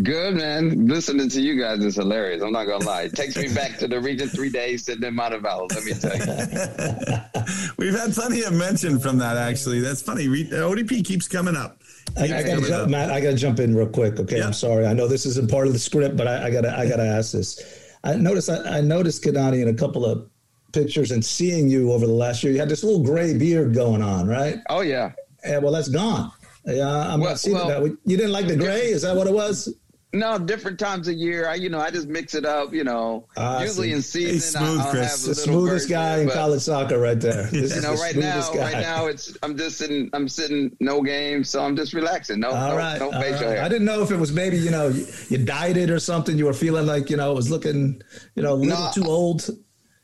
[0.02, 0.88] Good man.
[0.88, 2.42] Listening to you guys is hilarious.
[2.42, 3.02] I'm not gonna lie.
[3.02, 5.70] It takes me back to the region three days sitting in Montevallo.
[5.72, 7.72] Let me tell you.
[7.78, 9.80] We've had plenty of mention from that actually.
[9.80, 10.26] That's funny.
[10.26, 11.80] ODP keeps coming up.
[12.16, 13.10] I, I gotta jump, Matt.
[13.10, 14.18] I gotta jump in real quick.
[14.18, 14.46] Okay, yeah.
[14.46, 14.84] I'm sorry.
[14.84, 17.30] I know this isn't part of the script, but I, I gotta I gotta ask
[17.32, 17.62] this.
[18.02, 20.28] I noticed I, I noticed Keidane in a couple of
[20.72, 22.52] pictures and seeing you over the last year.
[22.52, 24.58] You had this little gray beard going on, right?
[24.68, 25.12] Oh yeah.
[25.44, 25.58] Yeah.
[25.58, 26.32] Well, that's gone.
[26.66, 27.98] Yeah, I'm well, not seeing well, that.
[28.04, 28.86] You didn't like the gray?
[28.86, 29.72] Is that what it was?
[30.14, 31.48] No, different times of year.
[31.48, 32.72] I, you know, I just mix it up.
[32.72, 36.62] You know, uh, usually in season, smooth, I, will have the smoothest guy in college
[36.62, 37.48] soccer, right there.
[37.50, 38.60] This you know, right now, guy.
[38.60, 42.38] right now, it's I'm just sitting, I'm sitting, no games, so I'm just relaxing.
[42.38, 43.56] No, all no, right, no facial right.
[43.56, 43.62] hair.
[43.62, 46.38] I didn't know if it was maybe you know you, you dieted or something.
[46.38, 48.00] You were feeling like you know it was looking
[48.36, 49.50] you know a little no, too old.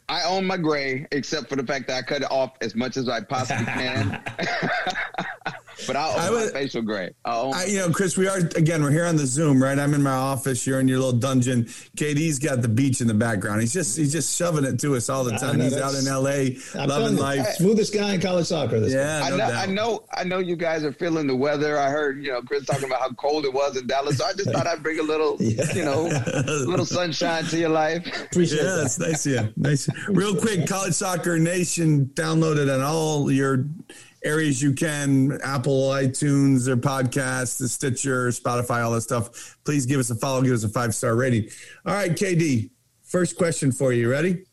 [0.09, 2.96] I own my gray, except for the fact that I cut it off as much
[2.96, 4.20] as I possibly can.
[5.87, 7.11] but I'll own I would, my facial gray.
[7.25, 8.83] I, you know, Chris, we are again.
[8.83, 9.79] We're here on the Zoom, right?
[9.79, 10.66] I'm in my office.
[10.66, 11.64] You're in your little dungeon.
[11.97, 13.61] KD's got the beach in the background.
[13.61, 15.59] He's just he's just shoving it to us all the time.
[15.59, 16.57] Know, he's out in L.A.
[16.75, 17.47] I'm loving life.
[17.55, 18.81] Smoothest guy in college soccer.
[18.81, 20.05] This yeah, I, know, I know.
[20.12, 21.79] I know you guys are feeling the weather.
[21.79, 24.19] I heard you know Chris talking about how cold it was in Dallas.
[24.19, 25.73] So I just thought I'd bring a little, yeah.
[25.75, 28.07] you know, a little sunshine to your life.
[28.25, 28.77] Appreciate yeah, that.
[28.77, 29.27] That's nice.
[29.27, 29.88] Yeah, nice.
[30.09, 33.64] Real quick, College Soccer Nation downloaded on all your
[34.23, 39.57] areas you can Apple, iTunes, or podcasts, the Stitcher, Spotify, all that stuff.
[39.65, 41.49] Please give us a follow, give us a five star rating.
[41.87, 42.71] All right, KD,
[43.03, 44.11] first question for you.
[44.11, 44.45] Ready?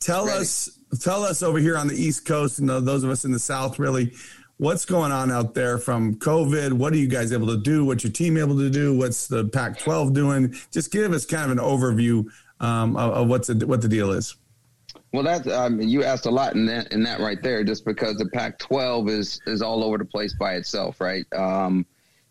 [0.00, 0.40] Tell Ready.
[0.40, 3.38] us, tell us over here on the East Coast and those of us in the
[3.38, 4.12] South, really,
[4.58, 6.72] what's going on out there from COVID?
[6.72, 7.84] What are you guys able to do?
[7.84, 8.96] What's your team able to do?
[8.96, 10.54] What's the Pac-12 doing?
[10.70, 12.26] Just give us kind of an overview
[12.60, 14.36] um, of, of what's the, what the deal is.
[15.14, 18.16] Well, that's um, you asked a lot in that in that right there, just because
[18.16, 21.24] the Pac-12 is is all over the place by itself, right?
[21.32, 21.86] Um,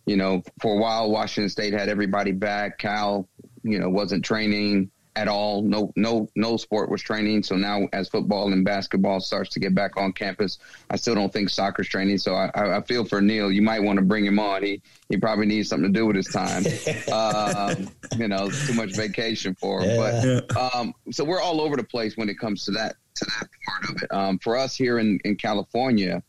[0.05, 2.79] you know, for a while, Washington State had everybody back.
[2.79, 3.29] Cal,
[3.63, 4.91] you know, wasn't training.
[5.15, 5.61] At all.
[5.61, 7.43] No, no, no sport was training.
[7.43, 10.57] So now, as football and basketball starts to get back on campus,
[10.89, 12.17] I still don't think soccer's training.
[12.17, 13.51] So I, I feel for Neil.
[13.51, 14.63] You might want to bring him on.
[14.63, 16.65] He he probably needs something to do with his time.
[17.13, 19.89] um, you know, too much vacation for him.
[19.89, 20.39] Yeah.
[20.47, 23.49] But um, so we're all over the place when it comes to that to that
[23.67, 24.13] part of it.
[24.13, 26.23] Um, for us here in in California,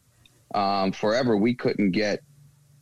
[0.54, 2.20] um, forever we couldn't get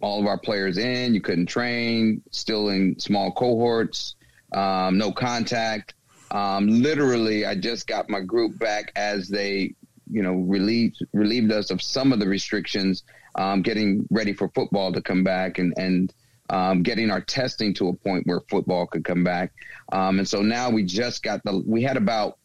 [0.00, 1.14] all of our players in.
[1.14, 2.22] You couldn't train.
[2.32, 4.16] Still in small cohorts
[4.52, 5.94] um, no contact.
[6.30, 9.74] Um, literally, I just got my group back as they,
[10.10, 14.92] you know, relieved relieved us of some of the restrictions, um, getting ready for football
[14.92, 16.12] to come back and and
[16.50, 19.52] um, getting our testing to a point where football could come back.
[19.90, 22.38] Um, and so now we just got the we had about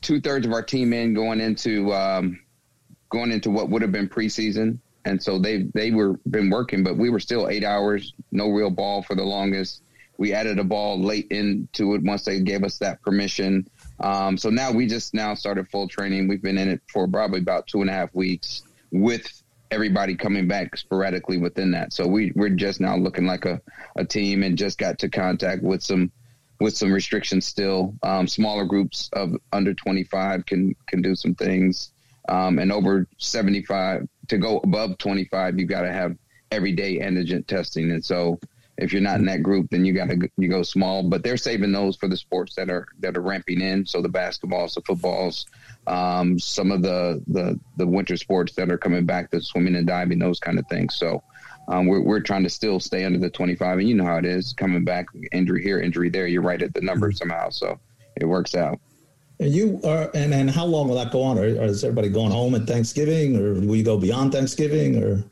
[0.00, 2.40] two thirds of our team in going into um,
[3.08, 4.78] going into what would have been preseason.
[5.04, 8.70] And so they they were been working, but we were still eight hours, no real
[8.70, 9.81] ball for the longest.
[10.22, 13.68] We added a ball late into it once they gave us that permission.
[13.98, 16.28] Um, so now we just now started full training.
[16.28, 20.46] We've been in it for probably about two and a half weeks with everybody coming
[20.46, 21.92] back sporadically within that.
[21.92, 23.60] So we, we're just now looking like a,
[23.96, 26.12] a team and just got to contact with some
[26.60, 27.92] with some restrictions still.
[28.04, 31.90] Um, smaller groups of under 25 can can do some things,
[32.28, 36.16] um, and over 75 to go above 25, you've got to have
[36.52, 37.90] everyday antigen testing.
[37.90, 38.38] And so
[38.78, 41.02] if you're not in that group, then you got to you go small.
[41.02, 43.84] But they're saving those for the sports that are that are ramping in.
[43.86, 45.46] So the basketballs, the footballs,
[45.86, 49.86] um, some of the, the the winter sports that are coming back, the swimming and
[49.86, 50.94] diving, those kind of things.
[50.96, 51.22] So
[51.68, 54.24] um, we're we're trying to still stay under the 25, and you know how it
[54.24, 56.26] is coming back, injury here, injury there.
[56.26, 57.16] You're right at the number mm-hmm.
[57.16, 57.78] somehow, so
[58.16, 58.80] it works out.
[59.38, 61.38] And you are, and and how long will that go on?
[61.38, 65.24] Or, or is everybody going home at Thanksgiving, or will you go beyond Thanksgiving, or?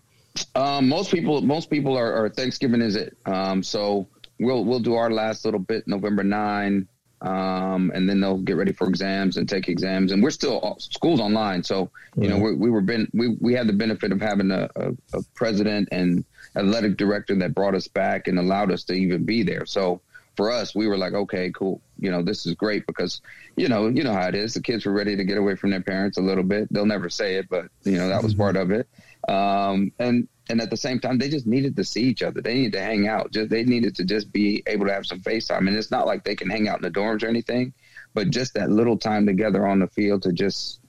[0.55, 3.16] Um, most people, most people are, are Thanksgiving is it.
[3.26, 6.88] Um, so we'll we'll do our last little bit November nine,
[7.20, 10.12] um, and then they'll get ready for exams and take exams.
[10.12, 13.66] And we're still school's online, so you know we, we were been we we had
[13.66, 16.24] the benefit of having a, a, a president and
[16.57, 19.66] athletic director that brought us back and allowed us to even be there.
[19.66, 20.00] So
[20.37, 21.83] for us, we were like, okay, cool.
[21.98, 23.20] You know, this is great because,
[23.57, 24.55] you know, you know how it is.
[24.55, 26.72] The kids were ready to get away from their parents a little bit.
[26.72, 28.42] They'll never say it, but you know, that was mm-hmm.
[28.42, 28.88] part of it.
[29.28, 32.40] Um, and and at the same time, they just needed to see each other.
[32.40, 33.30] They needed to hang out.
[33.30, 35.68] Just they needed to just be able to have some FaceTime.
[35.68, 37.72] And it's not like they can hang out in the dorms or anything,
[38.14, 40.80] but just that little time together on the field to just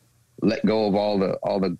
[0.42, 1.78] let go of all the all the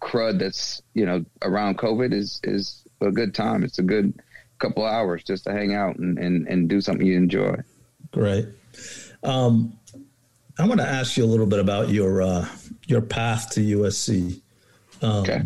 [0.00, 3.64] crud that's you know around COVID is is a good time.
[3.64, 4.14] It's a good
[4.58, 7.56] couple hours just to hang out and and, and do something you enjoy.
[8.12, 8.46] Great.
[9.22, 9.78] Um,
[10.58, 12.48] I want to ask you a little bit about your uh,
[12.86, 14.40] your path to USC.
[15.02, 15.42] Um, okay.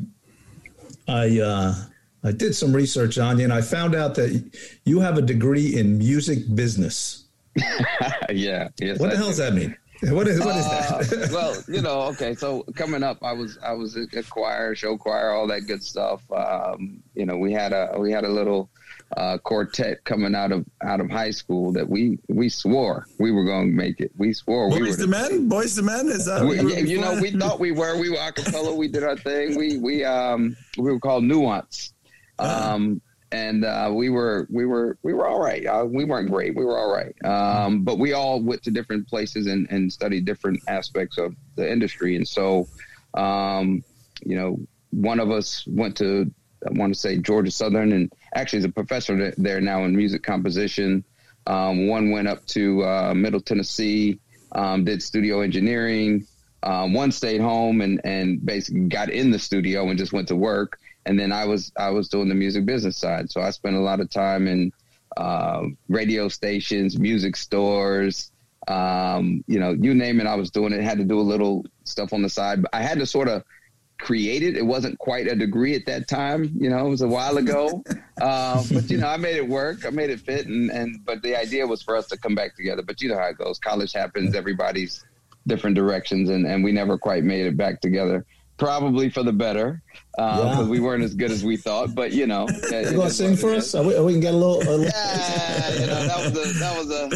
[1.09, 1.75] I uh,
[2.23, 4.43] I did some research on you, and I found out that
[4.85, 7.25] you have a degree in music business.
[8.31, 8.69] yeah.
[8.79, 9.31] Yes, what the I hell do.
[9.31, 9.77] does that mean?
[10.15, 11.31] What is what is uh, that?
[11.33, 12.35] well, you know, okay.
[12.35, 16.23] So coming up, I was I was a choir, show choir, all that good stuff.
[16.31, 18.71] Um, you know, we had a we had a little
[19.17, 23.45] uh, quartet coming out of out of high school that we we swore we were
[23.45, 24.13] going to make it.
[24.17, 25.49] We swore Boys we were the men.
[25.49, 26.09] Boys the men.
[26.09, 26.45] Is that?
[26.45, 27.99] We, yeah, you know, we thought we were.
[27.99, 28.77] We were acapella.
[28.77, 29.57] We did our thing.
[29.57, 31.93] We we um we were called Nuance.
[32.39, 33.01] Um,
[33.35, 35.67] and uh, we were we were we were all right.
[35.67, 36.55] Uh, we weren't great.
[36.55, 37.15] We were all right.
[37.25, 41.69] Um, but we all went to different places and, and studied different aspects of the
[41.71, 42.15] industry.
[42.15, 42.69] And so,
[43.15, 43.83] um,
[44.25, 46.31] you know, one of us went to
[46.65, 50.23] I want to say Georgia Southern, and actually is a professor there now in music
[50.23, 51.05] composition.
[51.47, 54.21] Um, one went up to uh, Middle Tennessee,
[54.53, 56.27] um, did studio engineering.
[56.63, 60.37] Um, one stayed home and and basically got in the studio and just went to
[60.37, 60.79] work.
[61.07, 63.81] And then I was I was doing the music business side, so I spent a
[63.81, 64.73] lot of time in
[65.17, 68.33] uh, radio stations, music stores,
[68.69, 70.27] um, you know, you name it.
[70.27, 70.83] I was doing it.
[70.83, 73.45] Had to do a little stuff on the side, but I had to sort of
[73.99, 77.09] create It It wasn't quite a degree at that time, you know, it was a
[77.09, 77.85] while ago.
[78.21, 79.85] uh, but you know, I made it work.
[79.87, 82.57] I made it fit, and and but the idea was for us to come back
[82.57, 82.83] together.
[82.83, 83.59] But you know how it goes.
[83.59, 84.35] College happens.
[84.35, 85.05] Everybody's
[85.47, 88.25] different directions, and and we never quite made it back together
[88.57, 89.83] probably for the better
[90.17, 90.69] because uh, yeah.
[90.69, 91.95] we weren't as good as we thought.
[91.95, 93.75] But you know, you gonna sing for us?
[93.75, 94.59] We, we, can get a little.
[94.59, 94.85] A little...
[94.85, 97.09] Yeah, you know, that was a that was a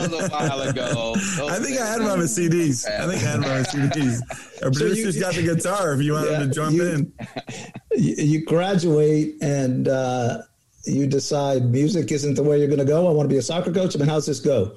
[0.00, 1.14] that was a while ago.
[1.14, 2.88] Those I think I had one of the CDs.
[2.88, 4.62] I think I had one of his CDs.
[4.62, 5.92] Our so producer's you, got the guitar.
[5.94, 7.12] If you want yeah, him to jump you, in,
[7.96, 9.88] you graduate and.
[9.88, 10.42] Uh,
[10.88, 13.08] you decide music isn't the way you're going to go.
[13.08, 13.96] I want to be a soccer coach.
[13.96, 14.76] I mean, how's this go?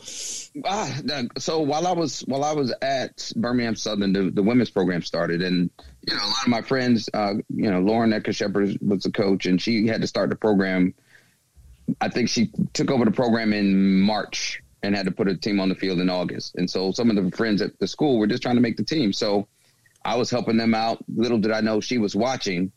[0.65, 0.91] Ah,
[1.37, 5.43] so while I was while I was at Birmingham Southern, the, the women's program started,
[5.43, 5.69] and
[6.07, 9.11] you know a lot of my friends, uh, you know, Lauren Ecker Shepherd was the
[9.11, 10.93] coach, and she had to start the program.
[11.99, 15.59] I think she took over the program in March, and had to put a team
[15.59, 16.55] on the field in August.
[16.55, 18.83] And so some of the friends at the school were just trying to make the
[18.83, 19.11] team.
[19.13, 19.47] So
[20.03, 21.03] I was helping them out.
[21.13, 22.71] Little did I know she was watching.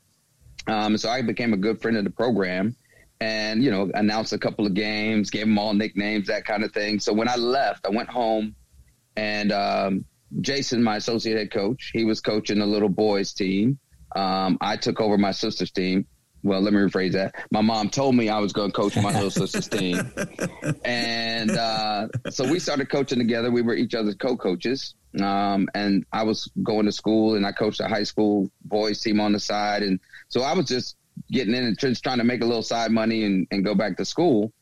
[0.66, 2.76] Um, so I became a good friend of the program
[3.20, 6.72] and, you know, announced a couple of games, gave them all nicknames, that kind of
[6.72, 6.98] thing.
[6.98, 8.54] So when I left, I went home
[9.16, 10.04] and um,
[10.40, 13.78] Jason, my associate head coach, he was coaching the little boys team.
[14.14, 16.06] Um, I took over my sister's team
[16.42, 17.34] well, let me rephrase that.
[17.50, 20.12] My mom told me I was going to coach my little sister's team,
[20.84, 23.50] and uh, so we started coaching together.
[23.50, 27.80] We were each other's co-coaches, um, and I was going to school, and I coached
[27.80, 30.96] a high school boys team on the side, and so I was just
[31.30, 33.96] getting in and just trying to make a little side money and, and go back
[33.98, 34.52] to school.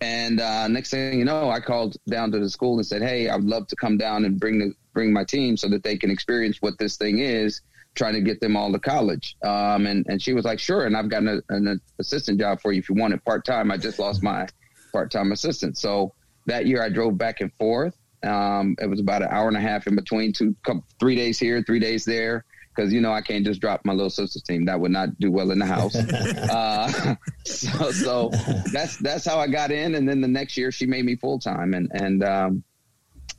[0.00, 3.28] And uh, next thing you know, I called down to the school and said, "Hey,
[3.28, 5.96] I would love to come down and bring the bring my team so that they
[5.96, 7.60] can experience what this thing is."
[7.94, 9.36] trying to get them all to college.
[9.42, 10.86] Um, and, and she was like, sure.
[10.86, 13.70] And I've got an, an assistant job for you if you want it part time.
[13.70, 14.46] I just lost my
[14.92, 15.76] part time assistant.
[15.76, 16.14] So
[16.46, 17.96] that year I drove back and forth.
[18.22, 21.38] Um, it was about an hour and a half in between two, couple, three days
[21.38, 22.44] here, three days there.
[22.78, 24.64] Cause you know, I can't just drop my little sister's team.
[24.66, 25.96] That would not do well in the house.
[26.50, 28.30] uh, so, so
[28.72, 29.96] that's, that's how I got in.
[29.96, 32.64] And then the next year she made me full time and, and, um,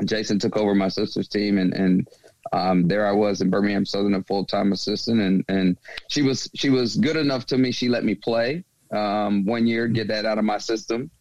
[0.06, 2.08] Jason took over my sister's team and, and
[2.52, 5.78] um, there I was in Birmingham Southern, a full time assistant, and and
[6.08, 7.72] she was she was good enough to me.
[7.72, 11.12] She let me play um, one year, get that out of my system.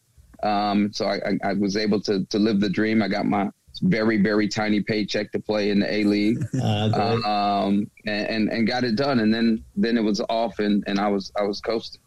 [0.43, 3.03] Um, so I, I, I, was able to to live the dream.
[3.03, 7.91] I got my very very tiny paycheck to play in the A League, uh, um,
[8.07, 9.21] and, and, got it done.
[9.21, 12.01] And then then it was off, and, and I was I was coasting.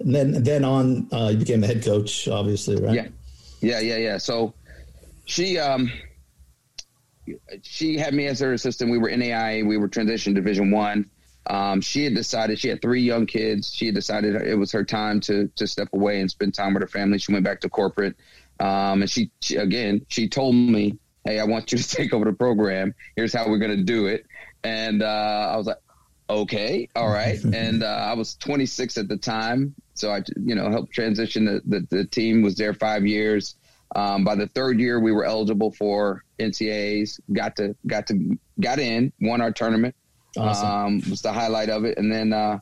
[0.00, 2.94] And then then on, uh, you became the head coach, obviously, right?
[2.94, 3.08] Yeah,
[3.60, 4.18] yeah, yeah, yeah.
[4.18, 4.54] So
[5.24, 5.90] she um
[7.62, 8.90] she had me as her assistant.
[8.90, 9.66] We were NAIA.
[9.66, 11.10] We were transition Division One.
[11.48, 13.72] Um, she had decided she had three young kids.
[13.72, 16.82] She had decided it was her time to to step away and spend time with
[16.82, 17.18] her family.
[17.18, 18.16] She went back to corporate,
[18.60, 22.24] um, and she, she, again she told me, "Hey, I want you to take over
[22.24, 22.94] the program.
[23.16, 24.26] Here's how we're going to do it."
[24.64, 25.78] And uh, I was like,
[26.28, 30.70] "Okay, all right." and uh, I was 26 at the time, so I you know
[30.70, 32.42] helped transition the, the, the team.
[32.42, 33.56] Was there five years.
[33.94, 37.20] Um, by the third year, we were eligible for NCAAs.
[37.32, 39.12] Got to got to got in.
[39.20, 39.94] Won our tournament.
[40.36, 40.68] Awesome.
[40.68, 42.58] Um, was the highlight of it, and then uh,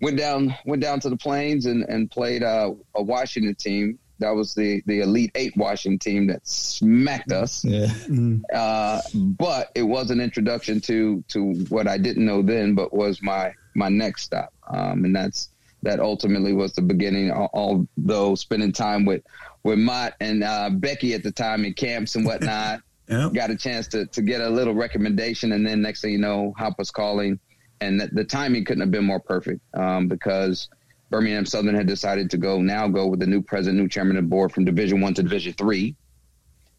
[0.00, 3.98] went down went down to the plains and and played uh, a Washington team.
[4.20, 7.64] That was the the Elite Eight Washington team that smacked us.
[7.64, 7.86] Yeah.
[7.86, 8.42] Mm-hmm.
[8.54, 13.22] Uh, but it was an introduction to to what I didn't know then, but was
[13.22, 15.48] my my next stop, um, and that's
[15.82, 17.30] that ultimately was the beginning.
[17.32, 19.22] Although spending time with
[19.62, 22.80] with Mott and uh, Becky at the time in camps and whatnot.
[23.08, 23.32] yep.
[23.32, 26.54] Got a chance to, to get a little recommendation, and then next thing you know,
[26.56, 27.40] Hop was calling,
[27.80, 30.68] and the, the timing couldn't have been more perfect um, because
[31.10, 34.24] Birmingham Southern had decided to go now go with the new president, new chairman of
[34.24, 35.96] the board from Division One to Division Three,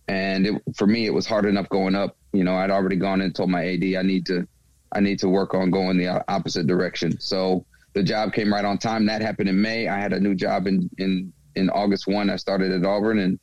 [0.08, 2.16] and it, for me it was hard enough going up.
[2.34, 4.48] You know, I'd already gone and told my AD I need to
[4.92, 7.20] I need to work on going the opposite direction.
[7.20, 9.06] So the job came right on time.
[9.06, 9.88] That happened in May.
[9.88, 13.40] I had a new job in in in August one, I started at Auburn, and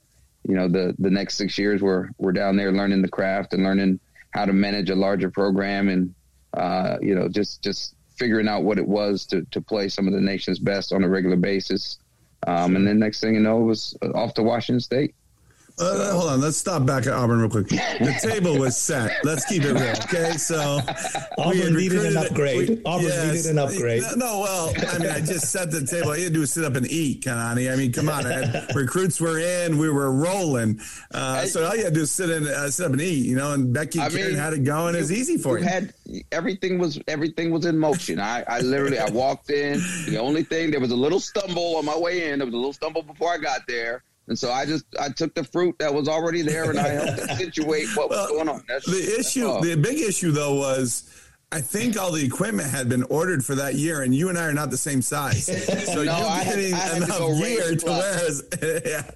[0.48, 3.62] you know the the next six years we're we're down there learning the craft and
[3.62, 6.14] learning how to manage a larger program, and
[6.54, 10.12] uh, you know just just figuring out what it was to to play some of
[10.12, 11.98] the nation's best on a regular basis.
[12.46, 15.14] Um, and then next thing you know, it was off to Washington State.
[15.80, 17.68] Uh, hold on, let's stop back at Auburn real quick.
[17.68, 19.24] The table was set.
[19.24, 20.32] Let's keep it real, okay?
[20.36, 20.80] So
[21.38, 22.68] Auburn needed an upgrade.
[22.68, 24.02] We, Auburn yes, needed an upgrade.
[24.16, 26.08] No, well, I mean, I just set the table.
[26.08, 27.72] All you had to do was sit up and eat, Keidane.
[27.72, 28.24] I mean, come on.
[28.24, 30.80] Had, recruits were in, we were rolling.
[31.12, 33.26] Uh, so all you had to do was sit in, uh, sit up and eat,
[33.26, 33.52] you know.
[33.52, 34.96] And Becky I mean, had it going.
[34.96, 35.64] It was easy for you.
[35.64, 35.94] Had
[36.32, 38.18] everything was everything was in motion.
[38.18, 39.80] I, I literally I walked in.
[40.06, 42.40] The only thing there was a little stumble on my way in.
[42.40, 45.34] There was a little stumble before I got there and so I just I took
[45.34, 48.48] the fruit that was already there and I helped to situate what well, was going
[48.48, 48.64] on.
[48.68, 51.10] That's, the issue, the big issue though was
[51.50, 54.44] I think all the equipment had been ordered for that year, and you and I
[54.44, 55.48] are not the same size.
[55.88, 58.82] So no, you're getting enough to gear to wear.
[58.86, 59.10] yeah.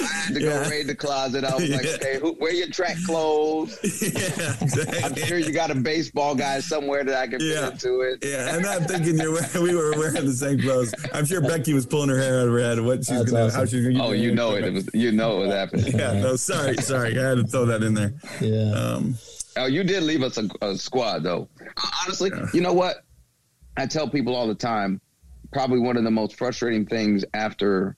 [0.00, 0.68] I had to go yeah.
[0.68, 1.44] raid the closet.
[1.44, 1.90] I was like, yeah.
[1.94, 3.78] okay, who, where your track clothes?
[3.82, 5.02] Yeah, exactly.
[5.02, 7.64] I'm sure you got a baseball guy somewhere that I can yeah.
[7.64, 8.24] fit into it.
[8.24, 9.36] Yeah, I'm not thinking you're.
[9.60, 10.94] we were wearing the same clothes.
[11.12, 12.80] I'm sure Becky was pulling her hair out of her head.
[12.80, 13.60] What she's That's gonna, awesome.
[13.60, 14.04] how she's gonna.
[14.04, 14.64] Oh, you know it.
[14.64, 15.98] it was, you know what happening.
[15.98, 16.12] Yeah.
[16.12, 17.18] No, sorry, sorry.
[17.18, 18.14] I had to throw that in there.
[18.40, 18.72] Yeah.
[18.72, 19.16] Um,
[19.56, 21.48] Oh, you did leave us a, a squad, though.
[22.02, 22.46] Honestly, yeah.
[22.52, 23.04] you know what?
[23.76, 25.00] I tell people all the time.
[25.52, 27.96] Probably one of the most frustrating things after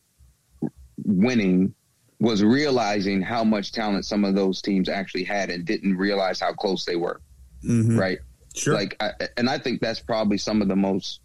[1.04, 1.74] winning
[2.18, 6.52] was realizing how much talent some of those teams actually had and didn't realize how
[6.52, 7.20] close they were.
[7.64, 7.98] Mm-hmm.
[7.98, 8.18] Right?
[8.54, 8.74] Sure.
[8.74, 11.20] Like, I, and I think that's probably some of the most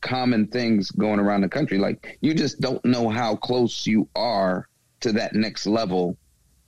[0.00, 1.78] common things going around the country.
[1.78, 4.68] Like, you just don't know how close you are
[5.00, 6.16] to that next level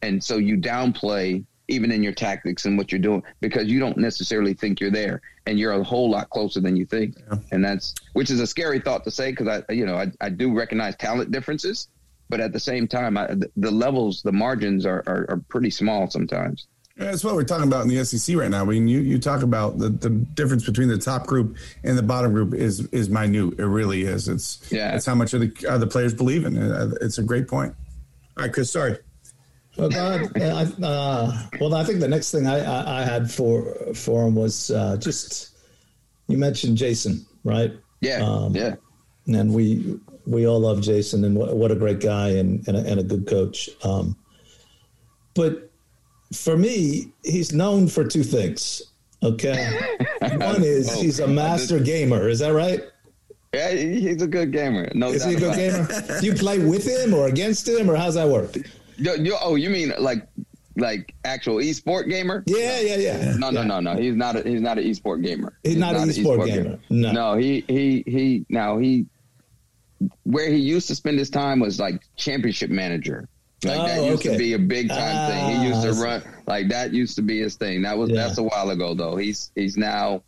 [0.02, 3.96] and so you downplay even in your tactics and what you're doing because you don't
[3.96, 7.38] necessarily think you're there and you're a whole lot closer than you think yeah.
[7.52, 10.28] and that's which is a scary thought to say because i you know I, I
[10.28, 11.88] do recognize talent differences
[12.28, 16.10] but at the same time I, the levels the margins are, are, are pretty small
[16.10, 18.60] sometimes yeah, that's what we're talking about in the SEC right now.
[18.60, 22.02] I mean, you, you talk about the, the difference between the top group and the
[22.02, 23.58] bottom group is is minute.
[23.58, 24.28] It really is.
[24.28, 24.94] It's yeah.
[24.94, 26.98] It's how much of the uh, the players believe in it.
[27.00, 27.74] It's a great point.
[28.36, 28.70] All right, Chris.
[28.70, 28.98] Sorry.
[29.76, 34.26] Well, God, uh, well, I think the next thing I, I, I had for for
[34.26, 35.56] him was uh, just
[36.28, 37.72] you mentioned Jason, right?
[38.00, 38.74] Yeah, um, yeah.
[39.26, 42.80] And we we all love Jason, and what, what a great guy and and a,
[42.80, 43.70] and a good coach.
[43.82, 44.16] Um,
[45.34, 45.70] but
[46.34, 48.82] for me, he's known for two things.
[49.22, 52.28] Okay, one is oh, he's a master gamer.
[52.28, 52.82] Is that right?
[53.54, 54.90] Yeah, he's a good gamer.
[54.94, 56.20] No, is he a good gamer?
[56.20, 58.56] Do you play with him or against him, or how's that work?
[58.96, 60.26] Yo, yo, oh, you mean like
[60.76, 62.42] like actual esport gamer?
[62.46, 63.34] Yeah, yeah, yeah.
[63.36, 63.66] No, no, yeah.
[63.66, 63.96] no, no.
[63.96, 64.36] He's not.
[64.36, 65.58] A, he's not an esport gamer.
[65.62, 66.62] He's, he's not, not an esport, esport gamer.
[66.62, 66.78] gamer.
[66.90, 67.34] No, no.
[67.36, 68.46] He he he.
[68.48, 69.06] Now he
[70.24, 73.28] where he used to spend his time was like championship manager.
[73.64, 74.32] Like oh, that used okay.
[74.32, 75.60] to be a big time ah, thing.
[75.60, 77.82] He used to ah, run like that used to be his thing.
[77.82, 78.26] That was yeah.
[78.26, 79.16] that's a while ago though.
[79.16, 80.22] He's he's now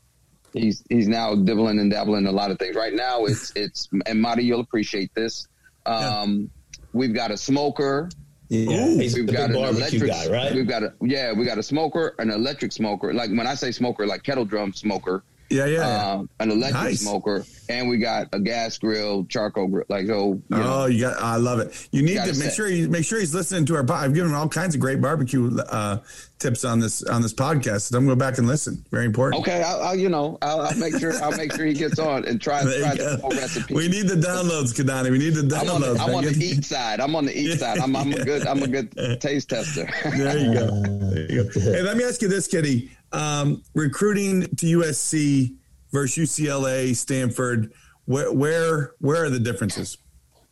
[0.53, 2.77] he's he's now dibbling and dabbling in a lot of things.
[2.77, 5.49] Right now it's it's and Marty, you'll appreciate this.
[5.85, 6.85] Um, yeah.
[6.93, 8.09] we've got a smoker
[8.49, 10.55] yeah, Ooh, he's we've got an electric guy, right?
[10.55, 13.13] We've got a yeah, we got a smoker, an electric smoker.
[13.15, 15.23] Like when I say smoker, like kettle drum smoker.
[15.51, 15.81] Yeah, yeah.
[15.81, 17.01] Uh, an electric nice.
[17.01, 19.85] smoker, and we got a gas grill, charcoal grill.
[19.89, 20.33] Like so.
[20.35, 21.21] You oh, know, you got.
[21.23, 21.89] I love it.
[21.93, 22.55] You need to make set.
[22.55, 23.93] sure you make sure he's listening to our.
[23.93, 25.99] I've given him all kinds of great barbecue uh,
[26.45, 27.83] tips on this on this podcast.
[27.83, 28.85] So I'm going to go back and listen.
[28.91, 29.43] Very important.
[29.43, 32.25] Okay, I'll, I'll you know I'll, I'll, make sure I'll make sure he gets on
[32.27, 33.75] and try, try the whole recipe.
[33.75, 35.11] We need the downloads, Keidane.
[35.11, 35.99] We need the downloads.
[36.01, 37.01] I'm on the, I'm eat side.
[37.01, 37.79] I'm on the eat side.
[37.79, 39.89] I'm, I'm a good I'm a good taste tester.
[40.05, 40.83] there you go.
[41.15, 41.61] There you go.
[41.61, 42.91] Hey, let me ask you this, Kitty.
[43.13, 45.57] Um, recruiting to USC
[45.93, 47.73] versus UCLA, Stanford.
[48.07, 49.97] Where where where are the differences?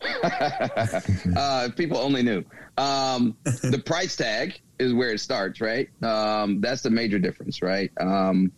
[1.36, 2.44] uh, people only knew.
[2.78, 5.88] Um, the price tag is where it starts, right?
[6.02, 7.90] Um, that's the major difference, right?
[7.98, 8.52] Um,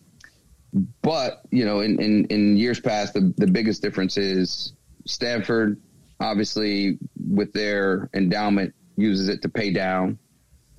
[1.01, 4.73] but you know, in, in, in years past, the, the biggest difference is
[5.05, 5.81] Stanford,
[6.19, 6.97] obviously,
[7.29, 10.17] with their endowment, uses it to pay down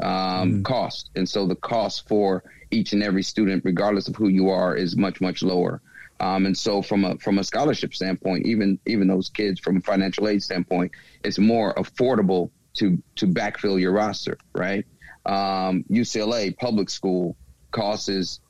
[0.01, 0.65] um, mm.
[0.65, 4.77] cost, and so the cost for each and every student, regardless of who you are,
[4.77, 5.81] is much much lower.
[6.19, 9.81] Um, and so from a from a scholarship standpoint, even even those kids from a
[9.81, 10.93] financial aid standpoint,
[11.25, 14.85] it's more affordable to to backfill your roster, right?
[15.27, 17.37] Um, UCLA public school
[17.73, 18.41] cost is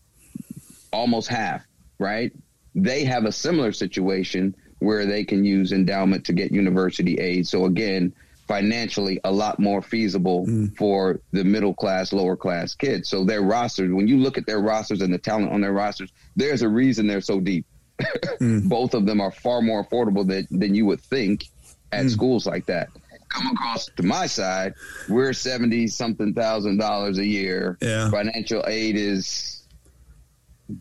[0.92, 1.62] almost half,
[1.98, 2.32] right?
[2.74, 7.48] They have a similar situation where they can use endowment to get university aid.
[7.48, 8.14] So again,
[8.46, 10.76] financially a lot more feasible mm.
[10.76, 13.08] for the middle class, lower class kids.
[13.08, 16.12] So their rosters, when you look at their rosters and the talent on their rosters,
[16.36, 17.66] there's a reason they're so deep.
[18.40, 18.68] mm.
[18.68, 21.46] Both of them are far more affordable than, than you would think
[21.90, 22.10] at mm.
[22.10, 22.88] schools like that.
[23.28, 24.74] Come across to my side,
[25.08, 27.76] we're seventy something thousand dollars a year.
[27.80, 28.10] Yeah.
[28.10, 29.64] Financial aid is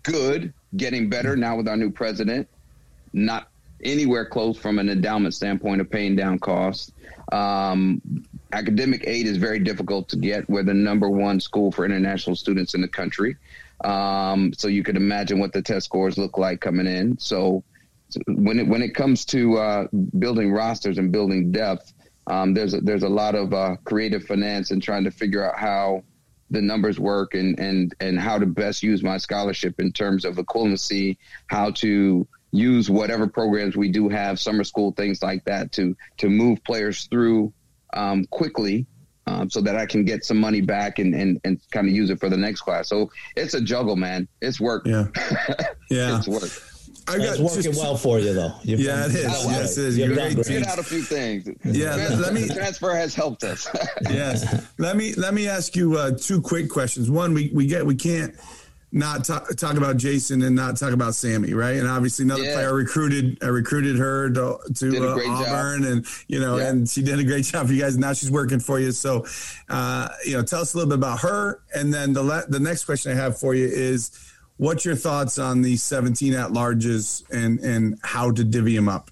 [0.04, 1.40] good, getting better mm.
[1.40, 2.48] now with our new president.
[3.14, 3.50] Not
[3.84, 6.92] anywhere close from an endowment standpoint of paying down costs.
[7.32, 8.02] Um,
[8.52, 10.50] academic aid is very difficult to get.
[10.50, 13.38] We're the number one school for international students in the country.
[13.84, 17.18] Um, so you could imagine what the test scores look like coming in.
[17.18, 17.64] So
[18.28, 19.88] when it when it comes to uh,
[20.18, 21.94] building rosters and building depth,
[22.28, 25.58] um, there's a, there's a lot of uh, creative finance and trying to figure out
[25.58, 26.04] how
[26.52, 30.36] the numbers work and and and how to best use my scholarship in terms of
[30.36, 31.18] equivalency,
[31.48, 36.30] how to use whatever programs we do have, summer school, things like that, to to
[36.30, 37.54] move players through
[37.94, 38.86] um, quickly,
[39.28, 42.10] um, so that I can get some money back and and, and kind of use
[42.10, 42.90] it for the next class.
[42.90, 44.28] So it's a juggle, man.
[44.42, 44.86] It's work.
[44.86, 45.08] Yeah,
[45.90, 46.50] yeah, it's work.
[47.08, 48.54] I got, it's working just, well for you, though.
[48.64, 49.24] You've yeah, it is.
[49.24, 49.98] Yes, it is.
[49.98, 50.36] You're great.
[50.36, 51.48] Get out a few things.
[51.64, 52.48] Yeah, let, let me.
[52.48, 53.68] Transfer has helped us.
[54.10, 57.10] yes, let me let me ask you uh, two quick questions.
[57.12, 58.36] One, we we get we can't
[58.96, 61.76] not talk, talk about Jason and not talk about Sammy, right?
[61.76, 62.54] And obviously another yeah.
[62.54, 65.92] player recruited uh, recruited her to, to uh, Auburn, job.
[65.92, 66.70] and you know, yeah.
[66.70, 67.98] and she did a great job for you guys.
[67.98, 68.94] Now she's working for you.
[68.94, 69.26] So,
[69.70, 72.60] uh, you know, tell us a little bit about her, and then the le- the
[72.60, 74.12] next question I have for you is,
[74.58, 79.12] what's your thoughts on the 17 at larges and and how to divvy them up?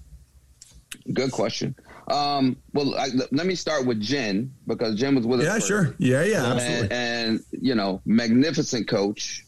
[1.12, 1.74] Good question.
[2.08, 5.46] Um, well, I, let me start with Jen because Jen was with us.
[5.46, 5.94] Yeah, sure.
[5.98, 6.90] Yeah, yeah, absolutely.
[6.90, 9.44] And, and you know, magnificent coach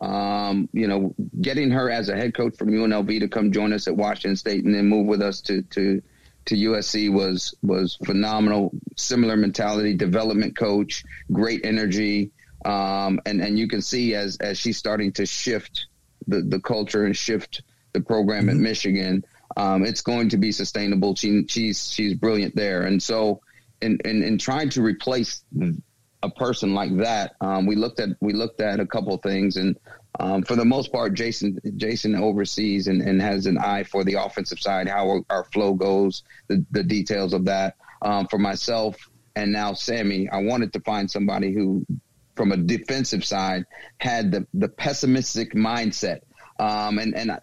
[0.00, 3.88] um, you know, getting her as a head coach from UNLV to come join us
[3.88, 6.02] at Washington State and then move with us to to
[6.46, 8.72] to USC was was phenomenal.
[8.96, 12.30] Similar mentality, development coach, great energy,
[12.66, 15.86] um, and and you can see as as she's starting to shift
[16.26, 17.62] the the culture and shift
[17.92, 18.50] the program mm-hmm.
[18.50, 19.24] at Michigan.
[19.56, 21.14] Um, it's going to be sustainable.
[21.14, 23.40] She, she's she's brilliant there, and so
[23.80, 25.44] in, in, in trying to replace
[26.22, 29.78] a person like that, um, we looked at we looked at a couple things, and
[30.18, 34.14] um, for the most part, Jason Jason oversees and, and, has an eye for the
[34.14, 37.76] offensive side, how our flow goes, the, the details of that.
[38.02, 38.96] Um, for myself
[39.36, 41.86] and now Sammy, I wanted to find somebody who,
[42.36, 43.64] from a defensive side,
[43.98, 46.20] had the the pessimistic mindset.
[46.58, 47.40] Um, and and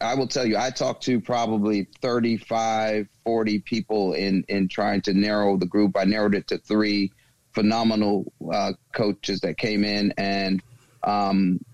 [0.00, 5.14] I will tell you, I talked to probably 35, 40 people in, in trying to
[5.14, 5.96] narrow the group.
[5.96, 7.12] I narrowed it to three
[7.52, 10.12] phenomenal uh, coaches that came in.
[10.16, 10.62] And
[11.02, 11.64] um,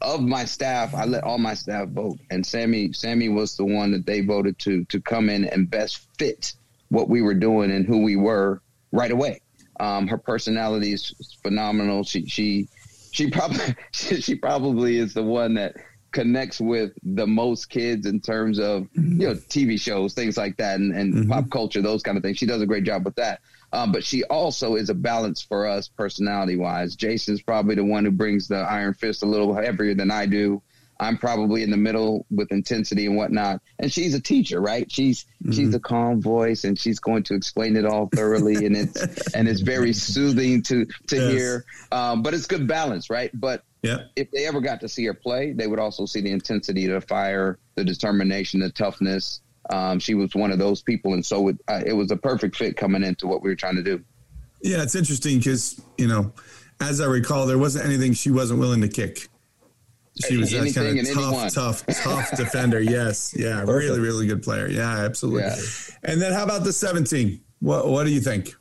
[0.00, 2.18] of my staff, I let all my staff vote.
[2.30, 6.06] And Sammy, Sammy was the one that they voted to, to come in and best
[6.18, 6.54] fit
[6.88, 8.60] what we were doing and who we were
[8.92, 9.40] right away.
[9.80, 12.04] Um, her personality is phenomenal.
[12.04, 12.68] She, she,
[13.12, 15.76] she probably, she probably is the one that
[16.16, 19.20] connects with the most kids in terms of mm-hmm.
[19.20, 21.30] you know TV shows, things like that, and, and mm-hmm.
[21.30, 22.38] pop culture, those kind of things.
[22.38, 23.40] She does a great job with that.
[23.72, 26.96] Um, but she also is a balance for us personality wise.
[26.96, 30.62] Jason's probably the one who brings the iron fist a little heavier than I do.
[30.98, 33.60] I'm probably in the middle with intensity and whatnot.
[33.78, 34.90] And she's a teacher, right?
[34.90, 35.52] She's mm-hmm.
[35.52, 39.02] she's a calm voice and she's going to explain it all thoroughly and it's
[39.34, 41.32] and it's very soothing to to yes.
[41.32, 41.64] hear.
[41.92, 43.30] Um, but it's good balance, right?
[43.34, 44.04] But yeah.
[44.16, 47.00] If they ever got to see her play, they would also see the intensity, the
[47.00, 49.40] fire, the determination, the toughness.
[49.70, 52.56] Um, she was one of those people, and so it, uh, it was a perfect
[52.56, 54.02] fit coming into what we were trying to do.
[54.62, 56.32] Yeah, it's interesting because you know,
[56.80, 59.28] as I recall, there wasn't anything she wasn't willing to kick.
[60.24, 62.80] She was that kind of tough, tough, tough defender.
[62.80, 63.68] Yes, yeah, Perfect.
[63.68, 64.66] really, really good player.
[64.68, 65.42] Yeah, absolutely.
[65.42, 65.56] Yeah.
[66.04, 67.42] And then how about the seventeen?
[67.60, 68.54] What What do you think?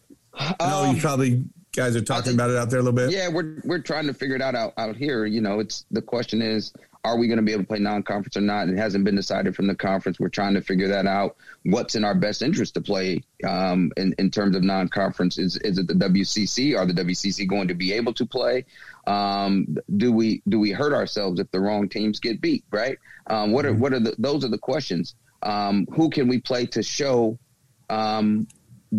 [0.59, 3.11] Um, you probably guys are talking think, about it out there a little bit?
[3.11, 5.25] Yeah, we're we're trying to figure it out out, out here.
[5.25, 6.73] You know, it's the question is,
[7.05, 8.67] are we going to be able to play non-conference or not?
[8.67, 10.19] It hasn't been decided from the conference.
[10.19, 11.37] We're trying to figure that out.
[11.63, 15.37] What's in our best interest to play um, in in terms of non-conference?
[15.37, 16.77] Is is it the WCC?
[16.77, 18.65] Are the WCC going to be able to play?
[19.07, 22.63] Um, do we do we hurt ourselves if the wrong teams get beat?
[22.71, 22.97] Right?
[23.27, 23.81] Um, what are mm-hmm.
[23.81, 25.15] what are the, those are the questions?
[25.43, 27.37] Um, who can we play to show
[27.89, 28.47] um,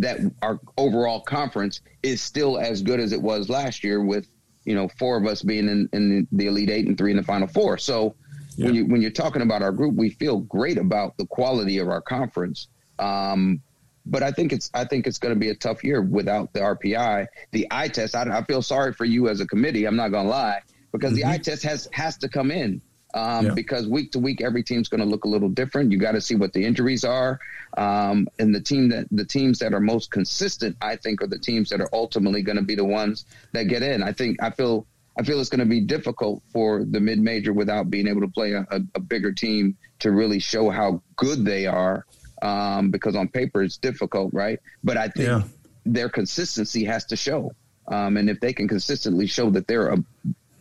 [0.01, 4.29] that our overall conference is still as good as it was last year with
[4.65, 7.23] you know four of us being in, in the elite eight and three in the
[7.23, 8.15] final four so
[8.57, 8.67] yeah.
[8.67, 11.89] when you when you're talking about our group we feel great about the quality of
[11.89, 13.61] our conference um,
[14.07, 16.61] but I think it's I think it's going to be a tough year without the
[16.61, 20.11] RPI the eye test I, I feel sorry for you as a committee I'm not
[20.11, 21.29] going to lie because mm-hmm.
[21.29, 22.81] the eye test has has to come in
[23.17, 23.55] um, yeah.
[23.55, 25.91] because week to week every team's going to look a little different.
[25.91, 27.41] You got to see what the injuries are,
[27.77, 31.39] um, and the team that the teams that are most consistent, I think, are the
[31.39, 34.03] teams that are ultimately going to be the ones that get in.
[34.03, 34.87] I think I feel
[35.19, 38.29] I feel it's going to be difficult for the mid major without being able to
[38.29, 42.05] play a, a, a, bigger team to really show how good they are.
[42.43, 44.59] Um, because on paper it's difficult, right?
[44.84, 45.43] But I think yeah.
[45.87, 47.53] their consistency has to show,
[47.89, 49.99] um, and if they can consistently show that they're a,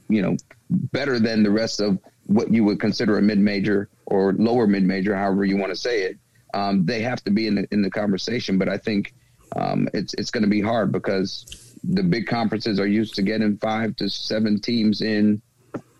[0.07, 0.37] you know,
[0.69, 4.83] better than the rest of what you would consider a mid major or lower mid
[4.83, 6.17] major, however you want to say it.
[6.53, 9.13] Um, they have to be in the, in the conversation, but I think
[9.55, 13.57] um, it's it's going to be hard because the big conferences are used to getting
[13.57, 15.41] five to seven teams in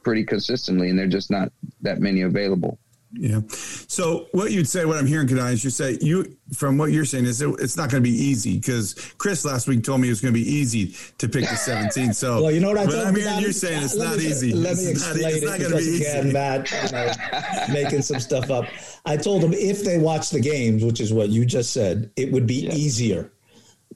[0.03, 1.51] pretty consistently, and they're just not
[1.81, 2.79] that many available.
[3.17, 3.41] Yeah.
[3.49, 7.05] So what you'd say, what I'm hearing, Keidane, is you say you from what you're
[7.05, 10.07] saying is it, it's not going to be easy because Chris last week told me
[10.07, 12.13] it was going to be easy to pick the 17.
[12.13, 14.53] So well, you know what I told I'm hearing you saying it's not me, easy.
[14.53, 18.65] Let me it's explain not, it because again, Matt, you know, making some stuff up.
[19.05, 22.31] I told him if they watch the games, which is what you just said, it
[22.31, 22.73] would be yeah.
[22.73, 23.31] easier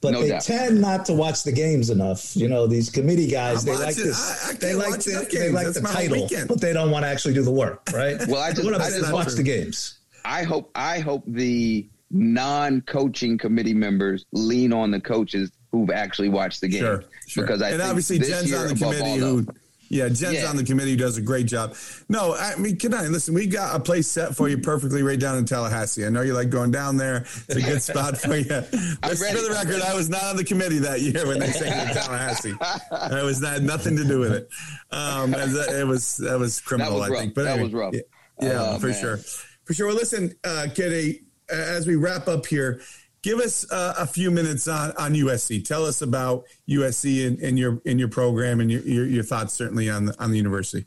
[0.01, 0.41] but no they doubt.
[0.41, 2.35] tend not to watch the games enough.
[2.35, 5.51] You know, these committee guys, ah, they like, this, I, I they like the, they
[5.51, 8.17] like the title, but they don't want to actually do the work, right?
[8.29, 9.35] Well, I just, I just watch true.
[9.37, 9.99] the games.
[10.23, 16.61] I hope I hope the non-coaching committee members lean on the coaches who've actually watched
[16.61, 17.43] the game sure, sure.
[17.43, 19.47] because I and obviously Jen's on the committee who
[19.89, 20.45] yeah, Jen's yeah.
[20.45, 21.75] on the committee who does a great job.
[22.07, 23.33] No, I mean, can I listen?
[23.33, 26.05] We got a place set for you perfectly right down in Tallahassee.
[26.05, 27.25] I know you like going down there.
[27.47, 28.43] It's a good spot for you.
[29.09, 31.93] For the record, I was not on the committee that year when they sang in
[31.93, 32.53] Tallahassee.
[32.91, 34.49] I was not nothing to do with it.
[34.91, 37.33] Um, it was that was criminal, that was I think.
[37.33, 37.93] But that anyway, was rough.
[37.93, 38.01] Yeah,
[38.41, 39.01] yeah oh, for man.
[39.01, 39.17] sure,
[39.63, 39.87] for sure.
[39.87, 42.81] Well, listen, uh, Kitty, as we wrap up here
[43.21, 45.63] give us uh, a few minutes on, on USC.
[45.65, 49.53] Tell us about USC and, and your in your program and your, your, your thoughts
[49.53, 50.85] certainly on the on the university.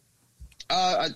[0.70, 1.08] Uh,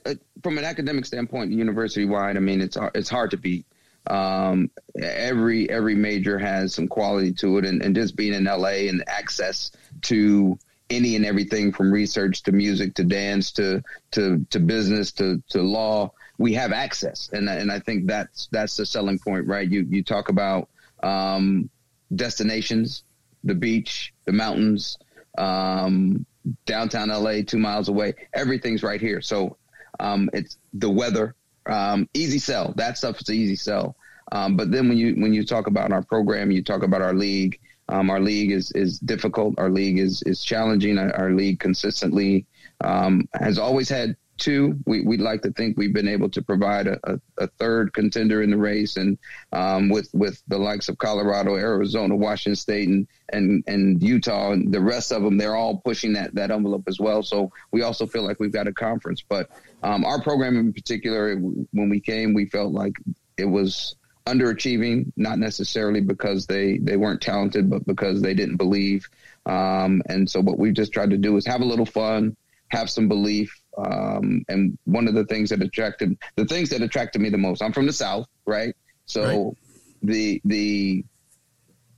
[0.42, 3.66] from an academic standpoint, university wide, I mean it's it's hard to beat.
[4.06, 8.88] Um, every every major has some quality to it, and, and just being in LA
[8.88, 10.58] and access to
[10.90, 15.60] any and everything from research to music to dance to to to business to to
[15.60, 19.84] law we have access and and I think that's that's the selling point right you
[19.88, 20.68] you talk about
[21.07, 21.70] um,
[22.14, 23.04] destinations
[23.44, 24.98] the beach the mountains
[25.38, 26.24] um,
[26.64, 29.57] downtown LA 2 miles away everything's right here so
[30.00, 31.34] um, it's the weather
[31.66, 33.96] um, easy sell that stuff is easy sell
[34.32, 37.14] um, but then when you when you talk about our program you talk about our
[37.14, 39.54] league um, our league is is difficult.
[39.59, 40.98] Our league is is challenging.
[40.98, 42.44] Our, our league consistently
[42.82, 44.78] has always had two.
[44.87, 48.43] We, would like to think we've been able to provide a, a, a third contender
[48.43, 49.18] in the race, and
[49.53, 54.72] um, with with the likes of Colorado, Arizona, Washington State, and and and Utah, and
[54.72, 57.22] the rest of them, they're all pushing that that envelope as well.
[57.22, 59.22] So we also feel like we've got a conference.
[59.26, 59.51] But
[59.82, 62.95] um, our program in particular, when we came, we felt like
[63.37, 69.09] it was underachieving, not necessarily because they, they weren't talented, but because they didn't believe.
[69.47, 72.37] Um, and so what we've just tried to do is have a little fun,
[72.68, 73.61] have some belief.
[73.76, 77.62] Um, and one of the things that attracted the things that attracted me the most,
[77.62, 78.74] I'm from the South, right?
[79.04, 79.56] So right.
[80.02, 81.04] the, the,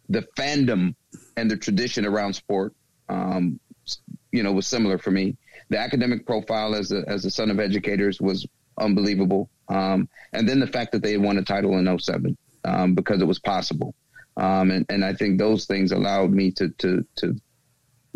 [0.09, 0.95] the fandom
[1.37, 2.75] and the tradition around sport,
[3.09, 3.61] um,
[4.33, 5.37] you know, was similar for me.
[5.71, 8.47] The academic profile as a, as a son of educators was
[8.79, 9.49] unbelievable.
[9.69, 13.27] Um, and then the fact that they won a title in 07 um, because it
[13.27, 13.95] was possible.
[14.37, 17.37] Um, and, and I think those things allowed me to, to, to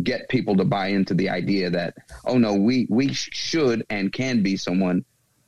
[0.02, 4.42] get people to buy into the idea that, oh no, we, we should and can
[4.42, 5.04] be someone,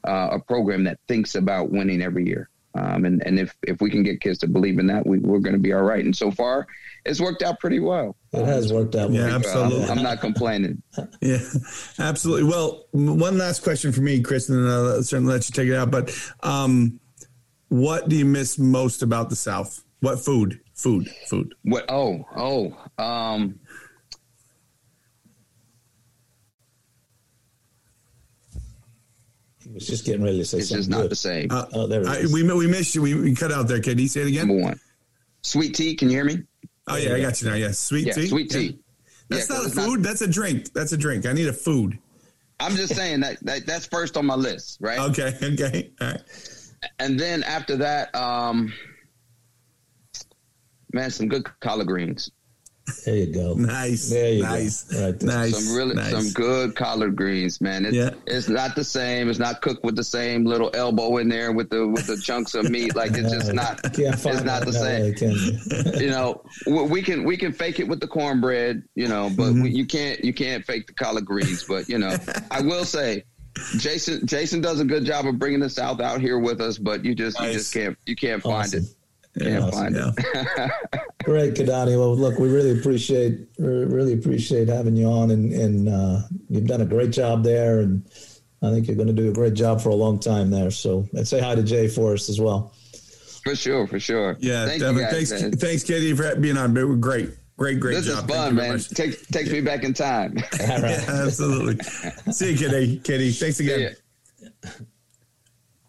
[0.06, 2.48] uh, a program that thinks about winning every year.
[2.76, 5.38] Um, and, and if, if we can get kids to believe in that, we, we're
[5.38, 6.04] going to be all right.
[6.04, 6.66] And so far,
[7.04, 8.16] it's worked out pretty well.
[8.32, 9.12] It has worked out.
[9.12, 9.84] Yeah, absolutely.
[9.84, 10.82] I'm, I'm, not complaining.
[11.20, 11.38] yeah,
[12.00, 12.44] absolutely.
[12.44, 15.92] Well, one last question for me, Chris, and I'll certainly let you take it out.
[15.92, 16.98] But um,
[17.68, 19.84] what do you miss most about the South?
[20.00, 20.60] What food?
[20.74, 21.08] Food.
[21.28, 21.54] Food.
[21.62, 21.84] What?
[21.88, 22.76] Oh, oh.
[23.02, 23.60] Um,
[29.74, 30.78] was just getting ready to say it's something.
[30.78, 31.48] It's just not the same.
[31.50, 33.02] Uh, oh, there it I, we we missed you.
[33.02, 33.80] We, we cut out there.
[33.80, 34.48] Can you say it again?
[34.48, 34.80] Number one,
[35.42, 35.94] sweet tea.
[35.96, 36.42] Can you hear me?
[36.86, 37.54] Oh yeah, I got you now.
[37.54, 38.26] Yeah, sweet yeah, tea.
[38.28, 38.60] Sweet tea.
[38.60, 38.72] Yeah.
[39.28, 40.00] That's yeah, not a food.
[40.00, 40.72] Not, that's a drink.
[40.72, 41.26] That's a drink.
[41.26, 41.98] I need a food.
[42.60, 44.98] I'm just saying that, that that's first on my list, right?
[45.10, 45.34] Okay.
[45.42, 45.90] Okay.
[46.00, 46.22] All right.
[46.98, 48.72] And then after that, um,
[50.92, 52.30] man, some good collard greens.
[53.04, 53.54] There you go.
[53.54, 54.10] Nice.
[54.10, 54.84] There you nice.
[54.84, 55.06] go.
[55.06, 55.64] Right nice.
[55.64, 56.10] Some really nice.
[56.10, 57.86] some good collard greens, man.
[57.86, 58.10] It's, yeah.
[58.26, 59.30] it's not the same.
[59.30, 62.54] It's not cooked with the same little elbow in there with the with the chunks
[62.54, 62.94] of meat.
[62.94, 63.80] Like it's just not.
[63.84, 65.14] it's not the same.
[65.14, 69.52] Way, you know, we can we can fake it with the cornbread, you know, but
[69.52, 69.62] mm-hmm.
[69.62, 71.64] we, you can't you can't fake the collard greens.
[71.64, 72.16] But you know,
[72.50, 73.24] I will say.
[73.76, 77.04] Jason Jason does a good job of bringing the South out here with us, but
[77.04, 77.52] you just nice.
[77.52, 78.80] you just can't you can't awesome.
[78.80, 78.96] find it.
[79.38, 80.12] Can't awesome, find yeah.
[80.16, 80.70] it.
[81.24, 81.98] Great, Keidane.
[81.98, 86.82] Well, look, we really appreciate really appreciate having you on, and and uh, you've done
[86.82, 88.04] a great job there, and
[88.62, 90.70] I think you're going to do a great job for a long time there.
[90.70, 92.72] So, and say hi to Jay for us as well.
[93.42, 94.36] For sure, for sure.
[94.38, 95.52] Yeah, Thank Devin, guys, thanks, man.
[95.52, 96.76] thanks, Katie, for being on.
[96.76, 97.30] It was great.
[97.56, 98.26] Great, great this job.
[98.26, 98.78] This is fun, man.
[98.78, 100.36] Take, takes me back in time.
[100.58, 101.84] yeah, absolutely.
[102.32, 102.98] See you, Kitty.
[102.98, 103.96] Kitty, thanks again.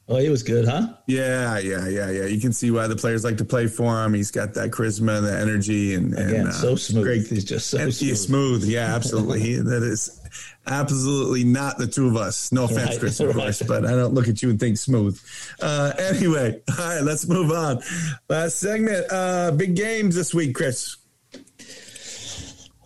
[0.07, 0.89] Oh, he was good, huh?
[1.07, 2.25] Yeah, yeah, yeah, yeah.
[2.25, 4.13] You can see why the players like to play for him.
[4.13, 7.05] He's got that charisma and the energy, and, Again, and uh, so smooth.
[7.05, 7.27] Great.
[7.27, 7.99] He's just so smooth.
[7.99, 8.63] He's smooth.
[8.65, 9.39] Yeah, absolutely.
[9.39, 10.21] he, that is
[10.67, 12.51] absolutely not the two of us.
[12.51, 13.35] No offense, right, Chris, of right.
[13.35, 15.19] course, but I don't look at you and think smooth.
[15.59, 17.81] Uh, anyway, all right, let's move on.
[18.29, 19.07] Last segment.
[19.11, 20.97] Uh, big games this week, Chris.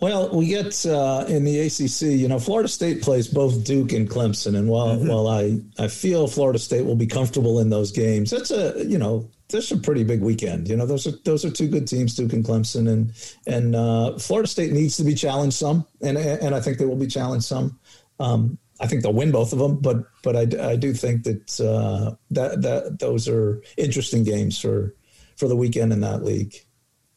[0.01, 2.17] Well, we get uh, in the ACC.
[2.17, 5.07] You know, Florida State plays both Duke and Clemson, and while mm-hmm.
[5.07, 8.97] while I I feel Florida State will be comfortable in those games, that's a you
[8.97, 10.69] know that's a pretty big weekend.
[10.69, 13.11] You know, those are those are two good teams, Duke and Clemson, and
[13.45, 16.95] and uh, Florida State needs to be challenged some, and and I think they will
[16.95, 17.77] be challenged some.
[18.19, 21.59] Um, I think they'll win both of them, but but I, I do think that
[21.59, 24.95] uh, that that those are interesting games for
[25.35, 26.55] for the weekend in that league.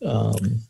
[0.04, 0.62] Um,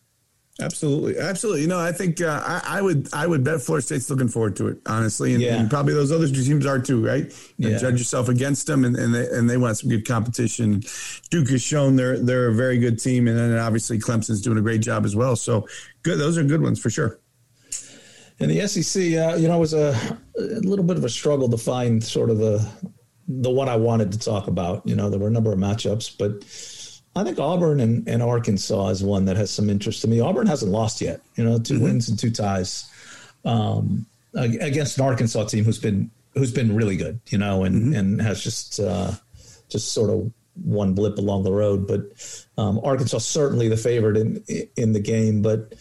[0.62, 1.62] Absolutely, absolutely.
[1.62, 4.56] You know, I think uh, I, I, would I would bet Florida State's looking forward
[4.56, 5.56] to it, honestly, and, yeah.
[5.56, 7.32] and probably those other two teams are too, right?
[7.58, 7.78] Yeah.
[7.78, 10.82] Judge yourself against them, and, and they and they want some good competition.
[11.30, 14.62] Duke has shown they're they're a very good team, and then obviously Clemson's doing a
[14.62, 15.36] great job as well.
[15.36, 15.66] So
[16.02, 17.18] good, those are good ones for sure.
[18.40, 19.96] And the SEC, uh, you know, was a,
[20.36, 22.68] a little bit of a struggle to find sort of the
[23.28, 24.86] the one I wanted to talk about.
[24.86, 26.44] You know, there were a number of matchups, but
[27.14, 30.20] I think Auburn and, and Arkansas is one that has some interest to me.
[30.20, 31.84] Auburn hasn't lost yet, you know, 2 mm-hmm.
[31.84, 32.90] wins and two ties
[33.44, 37.94] um, against an Arkansas team who's been who's been really good, you know, and mm-hmm.
[37.94, 39.12] and has just uh,
[39.68, 40.32] just sort of
[40.64, 41.86] one blip along the road.
[41.86, 42.00] But
[42.56, 44.42] um, Arkansas certainly the favorite in
[44.76, 45.42] in the game.
[45.42, 45.74] But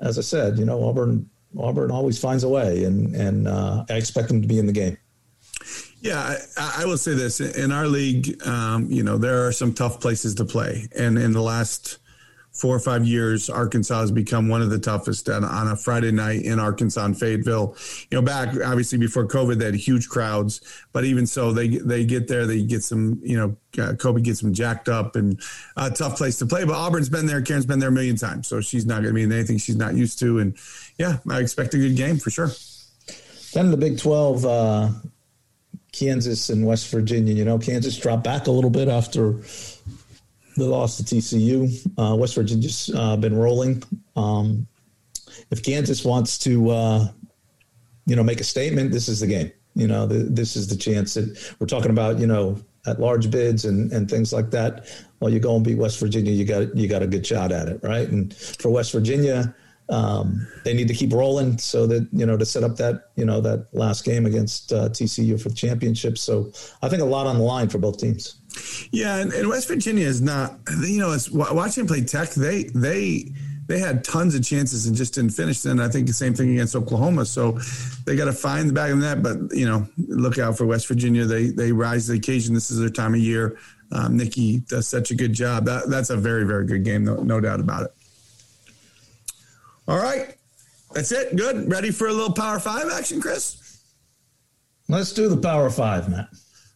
[0.00, 1.28] as I said, you know Auburn
[1.58, 4.72] Auburn always finds a way, and and uh, I expect them to be in the
[4.72, 4.96] game.
[6.00, 8.40] Yeah, I, I will say this in our league.
[8.46, 11.98] Um, you know, there are some tough places to play, and in the last
[12.58, 16.10] four or five years, Arkansas has become one of the toughest on, on, a Friday
[16.10, 17.76] night in Arkansas and Fayetteville.
[18.10, 20.60] You know, back obviously before COVID, they had huge crowds,
[20.92, 24.40] but even so, they they get there, they get some, you know, uh, Colby gets
[24.40, 25.40] them jacked up and
[25.76, 26.64] a tough place to play.
[26.64, 29.14] But Auburn's been there, Karen's been there a million times, so she's not going to
[29.14, 30.38] be in anything she's not used to.
[30.40, 30.56] And
[30.98, 32.50] yeah, I expect a good game for sure.
[33.52, 34.44] Then the Big Twelve.
[34.44, 34.90] Uh,
[35.98, 37.34] Kansas and West Virginia.
[37.34, 39.40] You know, Kansas dropped back a little bit after
[40.56, 41.68] the loss to TCU.
[41.98, 43.82] Uh, West Virginia's uh, been rolling.
[44.16, 44.66] Um,
[45.50, 47.08] if Kansas wants to, uh,
[48.06, 49.52] you know, make a statement, this is the game.
[49.74, 52.18] You know, the, this is the chance that we're talking about.
[52.18, 54.86] You know, at large bids and, and things like that.
[55.20, 57.68] Well, you go and beat West Virginia, you got you got a good shot at
[57.68, 58.08] it, right?
[58.08, 59.54] And for West Virginia,
[59.90, 63.24] um, they need to keep rolling so that you know to set up that you
[63.24, 66.18] know that last game against uh, TCU for the championship.
[66.18, 68.36] So I think a lot on the line for both teams.
[68.90, 70.58] Yeah, and, and West Virginia is not.
[70.80, 72.30] You know, it's watching play Tech.
[72.30, 73.32] They they
[73.68, 75.64] they had tons of chances and just didn't finish.
[75.64, 77.26] And I think the same thing against Oklahoma.
[77.26, 77.52] So
[78.06, 79.22] they got to find the back of that.
[79.22, 81.24] But you know, look out for West Virginia.
[81.24, 82.54] They they rise to the occasion.
[82.54, 83.58] This is their time of year.
[83.90, 85.64] Um, Nikki does such a good job.
[85.64, 87.04] That that's a very very good game.
[87.04, 87.94] No, no doubt about it.
[89.88, 90.34] All right,
[90.92, 91.34] that's it.
[91.34, 91.70] Good.
[91.70, 93.80] Ready for a little Power Five action, Chris?
[94.86, 96.28] Let's do the Power Five, Matt.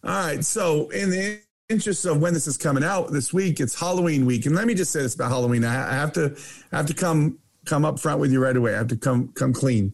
[0.03, 0.43] All right.
[0.43, 4.47] So in the interest of when this is coming out this week, it's Halloween week,
[4.47, 6.35] and let me just say this about Halloween: I have to
[6.73, 8.75] I have to come come up front with you right away.
[8.75, 9.93] I have to come come clean.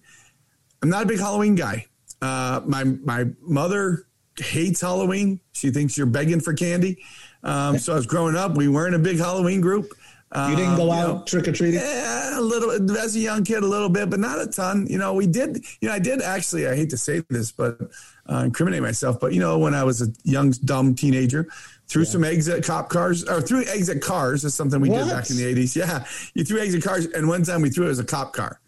[0.80, 1.86] I'm not a big Halloween guy.
[2.22, 4.06] Uh, my my mother
[4.36, 5.40] hates Halloween.
[5.52, 7.02] She thinks you're begging for candy.
[7.42, 8.56] Um, so I was growing up.
[8.56, 9.92] We weren't a big Halloween group.
[10.36, 11.80] You didn't go um, out trick or treating?
[11.80, 14.86] Yeah, a little as a young kid, a little bit, but not a ton.
[14.86, 15.64] You know, we did.
[15.80, 16.68] You know, I did actually.
[16.68, 17.78] I hate to say this, but
[18.30, 19.18] uh, incriminate myself.
[19.20, 21.48] But you know, when I was a young, dumb teenager,
[21.86, 22.10] threw yeah.
[22.10, 24.44] some eggs at cop cars or threw eggs at cars.
[24.44, 25.04] Is something we what?
[25.04, 25.74] did back in the eighties.
[25.74, 26.04] Yeah,
[26.34, 28.60] you threw eggs at cars, and one time we threw it as a cop car,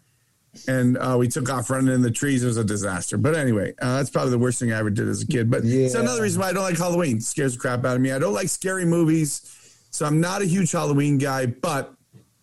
[0.67, 2.43] and uh, we took off running in the trees.
[2.43, 3.17] It was a disaster.
[3.17, 5.51] But anyway, uh, that's probably the worst thing I ever did as a kid.
[5.51, 5.85] But yeah.
[5.85, 7.17] it's another reason why I don't like Halloween.
[7.17, 8.11] It scares the crap out of me.
[8.11, 9.59] I don't like scary movies.
[9.91, 11.93] So I'm not a huge Halloween guy, but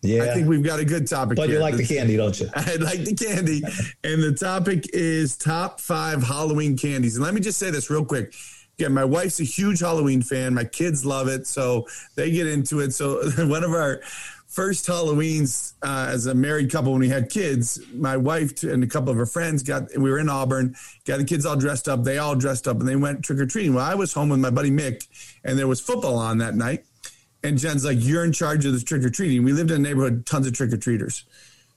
[0.01, 0.23] yeah.
[0.23, 1.35] I think we've got a good topic.
[1.35, 1.57] But here.
[1.57, 2.49] you like the candy, don't you?
[2.55, 3.61] I like the candy.
[4.03, 7.15] and the topic is top five Halloween candies.
[7.15, 8.33] And let me just say this real quick.
[8.77, 10.53] Again, my wife's a huge Halloween fan.
[10.53, 11.47] My kids love it.
[11.47, 11.85] So
[12.15, 12.93] they get into it.
[12.93, 14.01] So one of our
[14.47, 18.87] first Halloweens uh, as a married couple when we had kids, my wife and a
[18.87, 20.75] couple of her friends got, we were in Auburn,
[21.05, 22.03] got the kids all dressed up.
[22.03, 23.73] They all dressed up and they went trick or treating.
[23.73, 25.07] Well, I was home with my buddy Mick
[25.43, 26.85] and there was football on that night.
[27.43, 29.43] And Jen's like, You're in charge of the trick or treating.
[29.43, 31.25] We lived in a neighborhood, tons of trick or treaters.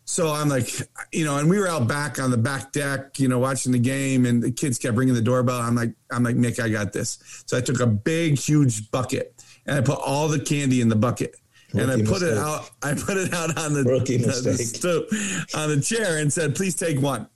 [0.05, 0.69] So I'm like,
[1.13, 3.79] you know, and we were out back on the back deck, you know, watching the
[3.79, 5.61] game, and the kids kept ringing the doorbell.
[5.61, 7.19] I'm like, I'm like, Nick, I got this.
[7.47, 10.97] So I took a big, huge bucket and I put all the candy in the
[10.97, 11.37] bucket.
[11.73, 12.33] Rookie and I put mistake.
[12.33, 12.71] it out.
[12.83, 15.09] I put it out on the, the, the stoop,
[15.55, 17.29] on the chair and said, "Please take one."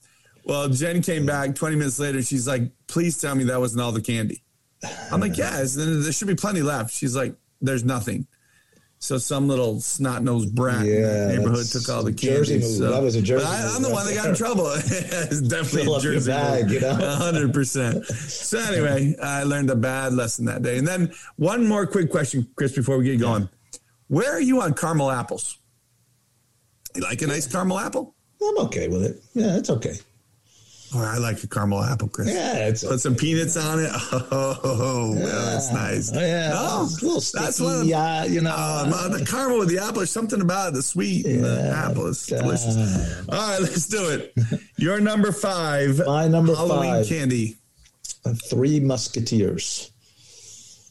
[0.44, 2.22] Well, Jen came back 20 minutes later.
[2.22, 4.42] She's like, "Please tell me that wasn't all the candy."
[5.10, 8.26] I'm like, "Yes, there should be plenty left." She's like, there's nothing.
[8.98, 12.60] So some little snot nosed brat yeah, in the neighborhood took all the candy.
[12.60, 12.90] So.
[12.90, 13.44] That was a Jersey.
[13.44, 14.70] I, am the one that got in trouble.
[14.74, 18.06] it's definitely Fill a Jersey bag, you know, hundred percent.
[18.06, 20.78] So anyway, I learned a bad lesson that day.
[20.78, 23.42] And then one more quick question, Chris, before we get going.
[23.42, 23.78] Yeah.
[24.08, 25.58] Where are you on caramel apples?
[26.94, 28.14] You like a nice caramel apple?
[28.42, 29.22] I'm okay with it.
[29.34, 29.94] Yeah, it's okay.
[30.94, 32.32] Oh, I like a caramel apple, crisp.
[32.32, 32.98] Yeah, it's put okay.
[32.98, 33.90] some peanuts on it.
[34.38, 35.24] Oh, yeah.
[35.24, 36.12] well, that's nice.
[36.14, 37.80] Oh, yeah, no, a little sticky, that's one.
[37.80, 39.96] Of, yeah, you know, uh, the caramel with the apple.
[39.98, 43.28] There's something about it, the sweet yeah, the apple is delicious.
[43.28, 44.32] All right, let's do it.
[44.76, 46.00] Your number five.
[46.06, 47.08] My number Halloween five.
[47.08, 47.56] candy.
[48.48, 49.90] Three Musketeers.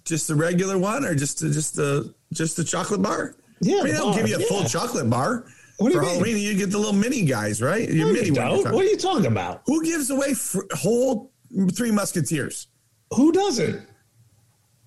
[0.05, 3.35] Just the regular one, or just the, just the just the chocolate bar?
[3.61, 4.47] Yeah, I mean, they'll give you a yeah.
[4.47, 5.45] full chocolate bar.
[5.78, 6.15] What do you For mean?
[6.15, 7.89] Halloween, you get the little mini guys, right?
[7.89, 8.71] Your no, mini you don't.
[8.71, 9.61] What are you talking about?
[9.65, 11.32] Who gives away fr- whole
[11.73, 12.67] Three Musketeers?
[13.13, 13.86] Who doesn't?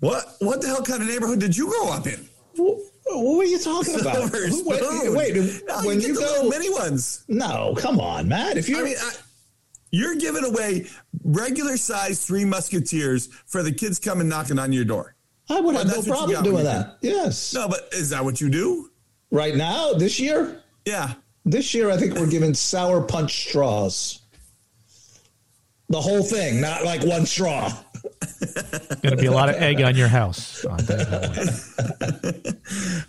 [0.01, 2.28] What What the hell kind of neighborhood did you grow up in?
[2.57, 4.32] What, what are you talking about?
[4.32, 7.24] wait, wait no, when you, you go mini ones.
[7.28, 8.57] No, come on, Matt.
[8.57, 9.12] If you, I mean, I,
[9.91, 10.86] you're giving away
[11.24, 15.14] regular size Three Musketeers for the kids coming knocking on your door.
[15.51, 16.99] I would have no problem doing that.
[17.01, 17.55] Yes.
[17.55, 18.91] No, but is that what you do?
[19.30, 20.62] Right now, this year?
[20.89, 21.12] Yeah.
[21.45, 24.22] This year, I think we're giving sour punch straws.
[25.91, 27.70] The whole thing, not like one straw.
[29.03, 30.64] Going to be a lot of egg on your house.
[30.64, 30.80] Oh, on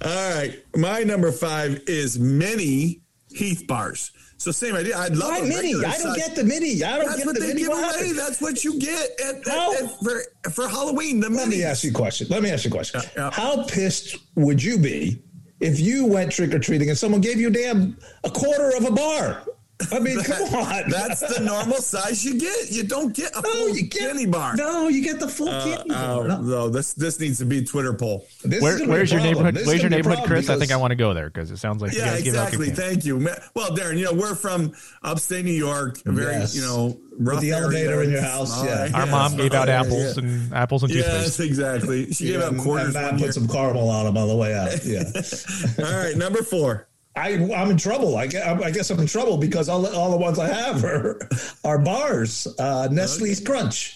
[0.02, 0.58] All right.
[0.76, 3.02] My number five is mini
[3.32, 4.12] Heath bars.
[4.38, 4.98] So same idea.
[4.98, 5.76] I'd love Why a mini?
[5.76, 6.82] I don't size- get the mini.
[6.84, 7.60] I don't That's get what the they mini.
[7.62, 8.12] give What away.
[8.14, 9.74] That's what you get at, at- How?
[9.74, 10.22] at- for
[10.52, 11.20] for Halloween.
[11.20, 12.28] The Let me ask you a question.
[12.30, 13.02] Let me ask you a question.
[13.04, 13.32] Yeah, yeah.
[13.32, 15.22] How pissed would you be
[15.60, 18.92] if you went trick or treating and someone gave you damn a quarter of a
[18.92, 19.44] bar?
[19.92, 20.90] I mean, come on.
[20.90, 22.72] That's the normal size you get.
[22.72, 24.56] You don't get a no, full you get candy bar.
[24.56, 26.28] No, you get the full Uh, candy oh, bar.
[26.28, 26.42] No.
[26.42, 28.28] no, this this needs to be a Twitter poll.
[28.44, 29.34] This is Where, gonna be a where's your problem.
[29.36, 29.56] neighborhood?
[29.56, 30.50] This Where's your gonna be a neighborhood, problem Chris?
[30.50, 32.36] I think I want to go there because it sounds like you Yeah, guys give
[32.36, 32.70] out exactly.
[32.72, 33.18] Thank you.
[33.56, 36.56] Well, Darren, you know we're from upstate New York, very Yes.
[36.56, 38.80] you know rough the elevator in your house, Small yeah.
[38.82, 38.92] area.
[38.94, 39.80] Our mom gave out Yeah.
[39.82, 41.40] apples and apples and toothpaste.
[41.40, 42.12] Yes, exactly.
[42.14, 43.28] She gave out And- quarters and Matt one year.
[43.30, 44.86] put some caramel on them on the way out.
[44.86, 45.04] Yeah.
[45.86, 46.88] All right, number four.
[47.20, 48.18] I, I'm in trouble.
[48.18, 50.84] I guess, I guess I'm in trouble because all, the- all the ones I have
[50.84, 51.20] are,
[51.64, 52.48] are bars.
[52.60, 53.96] Uh, Nestle's Crunch.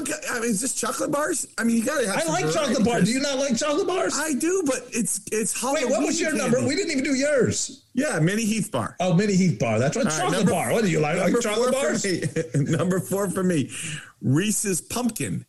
[0.00, 1.46] Okay, I mean, is this chocolate bars?
[1.58, 2.16] I mean, you gotta have.
[2.16, 3.04] I like variety, chocolate bars.
[3.04, 4.14] Do you not like chocolate bars?
[4.18, 5.84] I do, but it's it's Halloween.
[5.84, 6.42] Wait, what was your candy.
[6.42, 6.66] number?
[6.66, 7.84] We didn't even do yours.
[7.92, 8.96] Yeah, mini Heath bar.
[8.98, 9.78] Oh, mini Heath bar.
[9.78, 10.06] That's right.
[10.06, 10.72] All chocolate number- bar.
[10.72, 11.18] What do you like?
[11.18, 12.02] Like chocolate bars?
[12.54, 13.70] Number four for me,
[14.22, 15.44] Reese's pumpkin.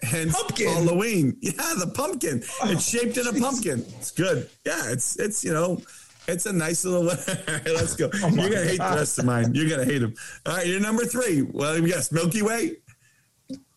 [0.00, 0.68] Hence Pumpkin?
[0.68, 1.36] Halloween.
[1.40, 2.44] Yeah, the pumpkin.
[2.64, 3.84] it's shaped in a pumpkin.
[3.98, 4.48] It's good.
[4.64, 5.80] Yeah, it's it's you know,
[6.28, 7.06] it's a nice little.
[7.06, 7.16] one.
[7.28, 8.10] All right, let's go.
[8.14, 8.92] Oh You're gonna hate God.
[8.94, 9.54] the rest of mine.
[9.54, 10.14] You're gonna hate them.
[10.46, 11.42] All right, you're number three.
[11.42, 12.76] Well, yes, Milky Way.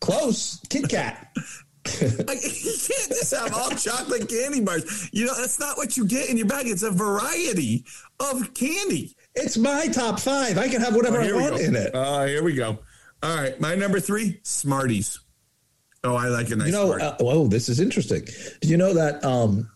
[0.02, 0.60] Close.
[0.70, 1.34] Kit Kat.
[2.02, 2.08] Like,
[2.44, 5.10] you can't just have all chocolate candy bars.
[5.12, 6.68] You know, that's not what you get in your bag.
[6.68, 7.84] It's a variety
[8.20, 9.16] of candy.
[9.34, 10.58] It's my top five.
[10.60, 11.62] I can have whatever Oh, I want go.
[11.62, 11.96] in it.
[11.96, 12.78] Uh, here we go.
[13.24, 15.20] All right, my number three, Smarties.
[16.04, 18.24] Oh, I like a nice you know, uh, oh, this is interesting.
[18.62, 19.68] Do you know that um,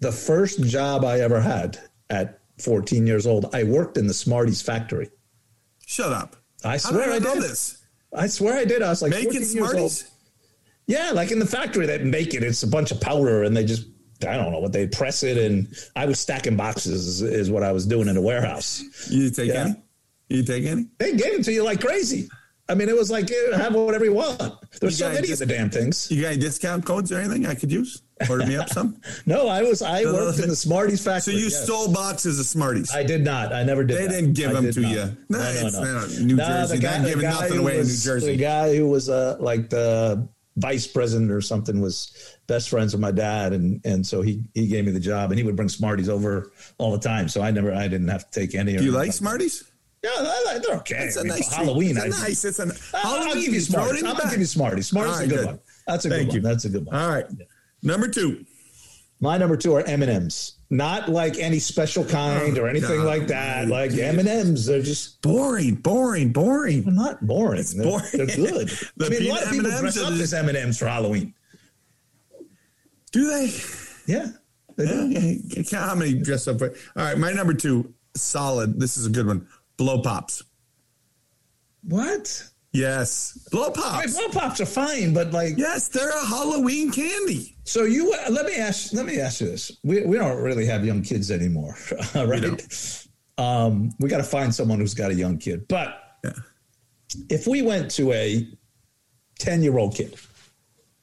[0.00, 1.78] the first job I ever had
[2.12, 5.08] at 14 years old, I worked in the Smarties factory.
[5.86, 6.36] Shut up.
[6.64, 7.42] I swear I I did.
[7.42, 7.82] this?
[8.14, 8.82] I swear I did.
[8.82, 9.90] I was like Making 14 years old.
[9.90, 10.10] Smarties?
[10.86, 12.42] Yeah, like in the factory that make it.
[12.42, 13.86] It's a bunch of powder, and they just
[14.28, 17.62] I don't know what they press it, and I was stacking boxes is, is what
[17.64, 18.82] I was doing in the warehouse.
[19.10, 19.64] You take Yeah.
[19.64, 19.74] any?
[20.28, 20.86] You take any?
[20.98, 22.28] They gave it to you like crazy.
[22.72, 24.38] I mean, it was like eh, have whatever you want.
[24.80, 26.10] There's You so many just- of the damn things.
[26.10, 28.00] You got any discount codes or anything I could use?
[28.30, 28.98] Order me up some.
[29.26, 31.34] No, I was I No, no, worked in the Smarties factory.
[31.34, 31.64] So you yes.
[31.64, 32.90] stole boxes of Smarties.
[32.94, 33.52] I did not.
[33.52, 33.98] I never did.
[33.98, 34.12] They that.
[34.12, 34.90] didn't give I them to not.
[34.90, 35.16] you.
[35.28, 36.76] No, No, no, not New Jersey.
[36.78, 38.26] the Not guy, the giving nothing who away in New was, Jersey.
[38.32, 43.00] The guy who was uh, like the vice president or something was best friends with
[43.00, 45.68] my dad, and and so he he gave me the job, and he would bring
[45.68, 47.28] Smarties over all the time.
[47.28, 48.76] So I never, I didn't have to take any.
[48.76, 49.64] Do you like Smarties?
[50.02, 50.96] Yeah, I they're okay.
[51.04, 51.52] It's a I mean, nice.
[51.52, 51.96] Halloween.
[51.96, 52.44] It's a nice.
[52.44, 53.28] It's an Halloween.
[53.28, 54.02] I'll give you Smarties.
[54.02, 54.88] I'm gonna give you Smarties.
[54.88, 55.46] Smarties All is a good, good.
[55.46, 55.60] one.
[55.86, 56.42] That's a good Thank one.
[56.42, 56.96] That's a good one.
[56.96, 57.26] All right.
[57.82, 58.44] Number two.
[59.20, 60.54] My number two are M and M's.
[60.68, 63.06] Not like any special kind Oh, or anything God.
[63.06, 63.68] like that.
[63.68, 66.82] Like M and M's, they're just Boring, boring, boring.
[66.82, 67.62] they're not boring.
[67.76, 68.06] They're, boring.
[68.14, 68.68] they're good.
[68.96, 70.86] The I mean, a lot of people M&Ms dress up as M and M's for
[70.86, 71.34] Halloween.
[73.12, 73.52] Do they?
[74.06, 74.28] Yeah,
[74.76, 75.08] they do.
[75.08, 75.62] Yeah, yeah.
[75.64, 76.70] Count how many dress up for.
[76.96, 78.80] All right, my number two, solid.
[78.80, 79.46] This is a good one.
[79.82, 80.44] Blow pops.
[81.82, 82.48] What?
[82.72, 84.14] Yes, blow pops.
[84.16, 87.56] blow pops are fine, but like, Yes, they're a Halloween candy.
[87.64, 90.64] so you uh, let me ask let me ask you this: we we don't really
[90.66, 91.76] have young kids anymore,
[92.14, 93.08] right?
[93.38, 95.66] Um, we got to find someone who's got a young kid.
[95.66, 95.88] But
[96.24, 96.30] Yeah.
[97.28, 98.46] if we went to a
[99.40, 100.14] ten year old kid,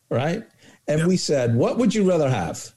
[0.09, 0.43] right,
[0.87, 2.71] and we said, "What would you rather have,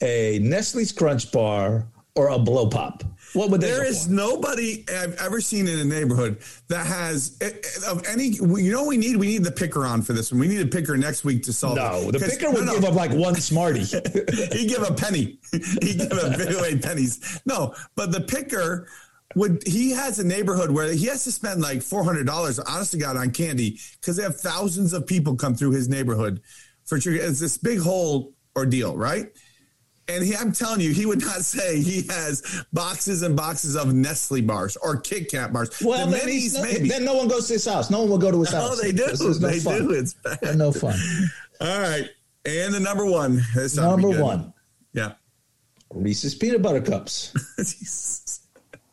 [0.00, 3.02] a Nestle's Crunch bar or a blow pop?"
[3.32, 4.10] What would they There for?
[4.10, 8.26] nobody I've ever seen in a neighborhood that has eh, eh, of any.
[8.26, 10.40] You know, what we need we need the picker on for this one.
[10.40, 11.76] We need a picker next week to solve.
[11.76, 12.12] No, it.
[12.12, 12.80] the picker would no, no.
[12.80, 13.84] give up like one Smartie.
[14.52, 15.38] He'd give a penny.
[15.52, 17.40] he give a away pennies.
[17.44, 18.88] No, but the picker
[19.34, 22.92] would he has a neighborhood where he has to spend like four hundred dollars, honest
[22.92, 26.40] to God, on candy because they have thousands of people come through his neighborhood
[26.86, 27.20] for trick.
[27.20, 29.30] It's this big whole ordeal, right?
[30.08, 33.92] And he, I'm telling you, he would not say he has boxes and boxes of
[33.94, 35.70] Nestle bars or Kit Kat bars.
[35.82, 36.88] Well, the then, minis, no, maybe.
[36.88, 37.90] then no one goes to his house.
[37.90, 38.80] No one will go to his Oh, house.
[38.80, 39.06] they do.
[39.06, 39.78] No they fun.
[39.88, 39.90] do.
[39.92, 40.56] It's bad.
[40.56, 40.98] No fun.
[41.60, 42.08] All right,
[42.46, 43.42] and the number one.
[43.54, 44.52] This ought to be Number one,
[44.94, 45.12] Yeah.
[45.92, 47.32] Reese's peanut butter cups.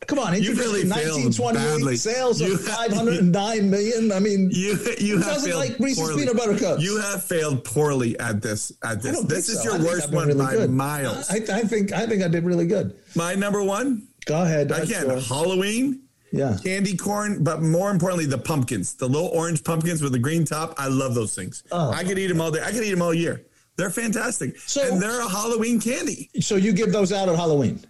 [0.06, 1.96] Come on, You really 1928 badly.
[1.96, 4.12] sales You- of 509 million.
[4.12, 6.20] I mean, You you have doesn't failed like Reese's poorly.
[6.22, 6.82] peanut butter cups?
[6.82, 8.70] You have failed poorly at this.
[8.84, 9.74] At this, this is so.
[9.76, 10.70] Your worst one really by good.
[10.70, 11.28] miles.
[11.30, 12.94] I, I think I think I did really good.
[13.16, 14.70] My number one Go ahead.
[14.70, 15.28] again, yours.
[15.28, 16.56] Halloween yeah.
[16.62, 20.74] candy corn, but more importantly, the pumpkins, the little orange pumpkins with the green top.
[20.78, 21.64] I love those things.
[21.72, 21.90] Oh.
[21.90, 22.62] I could eat them all day.
[22.62, 23.42] I could eat them all year.
[23.76, 26.30] They're fantastic, So- and they're a Halloween candy.
[26.40, 27.80] So you give those out at Halloween?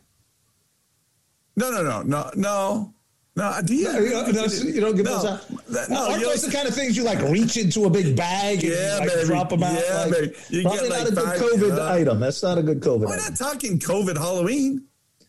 [1.57, 2.93] No, no, no, no, no.
[3.39, 3.85] No, do you?
[3.93, 5.91] No, you, don't, you don't give no, those out.
[5.91, 8.73] No, Aren't those the kind of things you like reach into a big bag and
[8.73, 9.27] Yeah, like baby.
[9.27, 9.73] drop them out?
[9.87, 10.37] Yeah, like, baby.
[10.49, 12.21] You probably get, like, a good five- COVID uh, item.
[12.21, 13.25] That's not a good COVID We're item.
[13.29, 14.87] not talking COVID Halloween.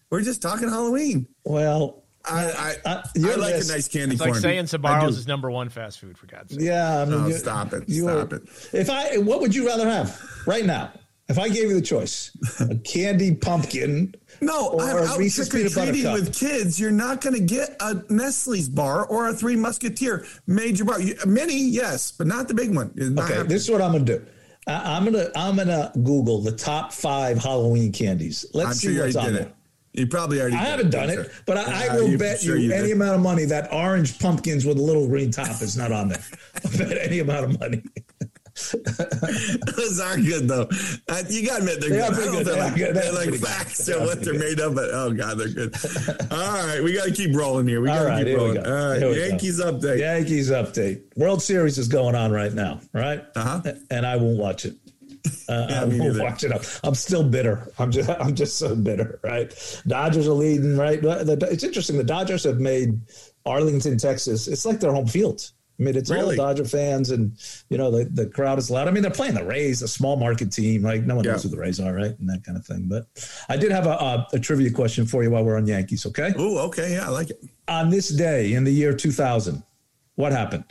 [0.10, 1.28] We're just talking Halloween.
[1.44, 4.32] Well, I I, I you're like less- a nice candy It's corn.
[4.36, 6.62] like saying I Sbarro's is number one fast food for God's sake.
[6.64, 7.02] yeah.
[7.02, 7.90] I mean, you- stop it.
[7.90, 8.44] you Stop are- it.
[8.72, 10.94] If I, what would you rather have right now?
[11.30, 15.66] If I gave you the choice, a candy pumpkin, No, or I'm out Reese's trick
[15.66, 16.80] or treating with kids.
[16.80, 21.00] You're not going to get a Nestle's bar or a Three Musketeer major bar.
[21.26, 22.92] Mini, yes, but not the big one.
[23.00, 23.48] Okay, happening.
[23.48, 24.26] this is what I'm gonna do.
[24.68, 28.46] I, I'm gonna I'm gonna Google the top five Halloween candies.
[28.54, 29.42] Let's I'm see sure you what's on there.
[29.44, 29.54] it.
[29.94, 30.56] You probably already.
[30.58, 33.22] I haven't done it, but I, I will you- bet sure you, any amount of
[33.22, 36.24] money that orange pumpkins with a little green top is not on there.
[36.66, 37.82] I bet any amount of money.
[39.78, 40.68] Those are good though.
[41.08, 42.01] Uh, you got to admit they're They good.
[42.01, 42.45] are I pretty don't know if good.
[42.47, 42.95] They're like, good.
[42.95, 43.39] They they're like good.
[43.41, 45.76] facts are what they're made of, but oh god, they're good.
[46.32, 46.38] All
[46.68, 47.82] right, we got to keep rolling here.
[47.82, 48.55] We got to right, keep rolling.
[48.55, 48.62] go.
[48.64, 49.12] All right, we go.
[49.12, 49.99] Yankees update.
[49.99, 51.01] Yankees update.
[51.16, 53.24] World Series is going on right now, right?
[53.36, 53.62] Uh-huh.
[53.91, 54.76] And I won't watch it.
[55.49, 56.51] Uh, Yeah, I won't watch it.
[56.53, 57.72] I'm, I'm still bitter.
[57.80, 59.51] I'm just I'm just so bitter, right?
[59.88, 60.99] Dodgers are leading, right?
[61.03, 61.97] It's interesting.
[61.97, 62.99] The Dodgers have made
[63.45, 64.47] Arlington, Texas.
[64.47, 65.51] It's like their home field.
[65.80, 66.36] I mean, it's all Really?
[66.36, 67.34] the Dodger fans, and
[67.70, 68.88] you know the, the crowd is loud.
[68.88, 70.82] I mean, they're playing the Rays, a small market team.
[70.82, 71.34] Like no one Yeah.
[71.34, 72.88] knows who the Rays are, right, and that kind of thing.
[72.90, 73.06] But
[73.48, 76.06] I did have a, a, a trivia question for you while we're on Yankees.
[76.08, 77.40] Okay, Oh, okay, yeah, I like it.
[77.68, 79.62] on this day in the year 2000,
[80.16, 80.66] what happened?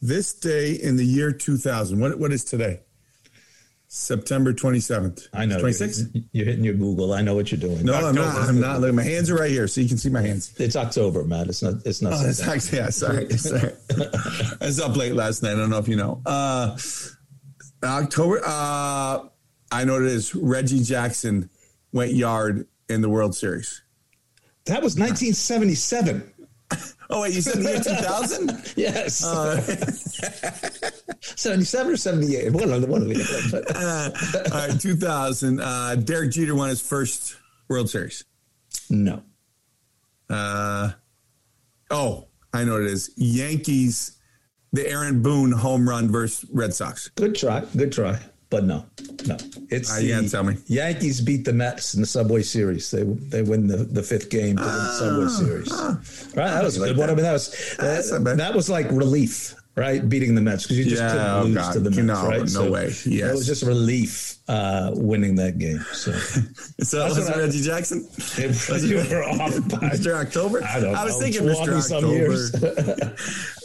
[0.00, 1.98] This day in the year 2000.
[2.00, 2.80] What what is today?
[3.96, 5.28] September 27th.
[5.32, 6.10] I know 26th.
[6.12, 7.14] You're, you're hitting your Google.
[7.14, 7.82] I know what you're doing.
[7.82, 8.36] No, I'm not.
[8.36, 8.80] I'm not.
[8.82, 10.52] Look, my hands are right here, so you can see my hands.
[10.58, 11.48] It's October, Matt.
[11.48, 11.74] It's not.
[11.86, 12.12] It's not.
[12.12, 13.30] Oh, it's actually, yeah, sorry.
[13.38, 13.72] sorry.
[14.60, 15.52] I was up late last night.
[15.52, 16.20] I don't know if you know.
[16.26, 16.76] Uh,
[17.82, 19.28] October, uh,
[19.72, 20.34] I know it is.
[20.34, 21.48] Reggie Jackson
[21.90, 23.82] went yard in the World Series.
[24.66, 26.34] that was 1977.
[27.08, 28.72] Oh, wait, you said the year 2000?
[28.76, 29.60] Yes, Uh,
[31.20, 32.52] 77 or 78.
[32.52, 33.16] One of the one of the.
[33.76, 35.60] Uh, all right, 2000.
[35.60, 37.36] Uh, Derek Jeter won his first
[37.68, 38.24] World Series.
[38.90, 39.22] no.
[40.28, 40.90] Uh,
[41.90, 43.10] oh, I know what it is.
[43.16, 44.18] Yankees,
[44.72, 47.08] the Aaron Boone home run versus Red Sox.
[47.14, 47.60] Good try.
[47.76, 48.18] Good try.
[48.48, 48.86] But no,
[49.26, 49.36] no.
[49.70, 50.56] It's Uh, the you tell me.
[50.68, 52.88] Yankees beat the Mets in the Subway Series.
[52.92, 55.70] They they win the, the fifth game to win the Subway Series.
[56.36, 57.06] Right, that was a Ah, like good one.
[57.08, 57.12] that.
[57.12, 60.08] I mean, that was that, that was like relief, right?
[60.08, 61.72] Beating the Mets because you just Yeah, couldn't oh, lose God.
[61.74, 62.50] to the Mets, No, right?
[62.52, 62.84] no way.
[63.04, 63.30] Yes.
[63.30, 65.84] it was just relief uh, winning that game.
[65.92, 66.12] So
[66.82, 68.08] So That's was it I- Reggie Jackson?
[68.38, 70.14] It- you were off by Mr.
[70.14, 70.62] October?
[70.64, 73.14] I don't I was know, thinking 20 Mr.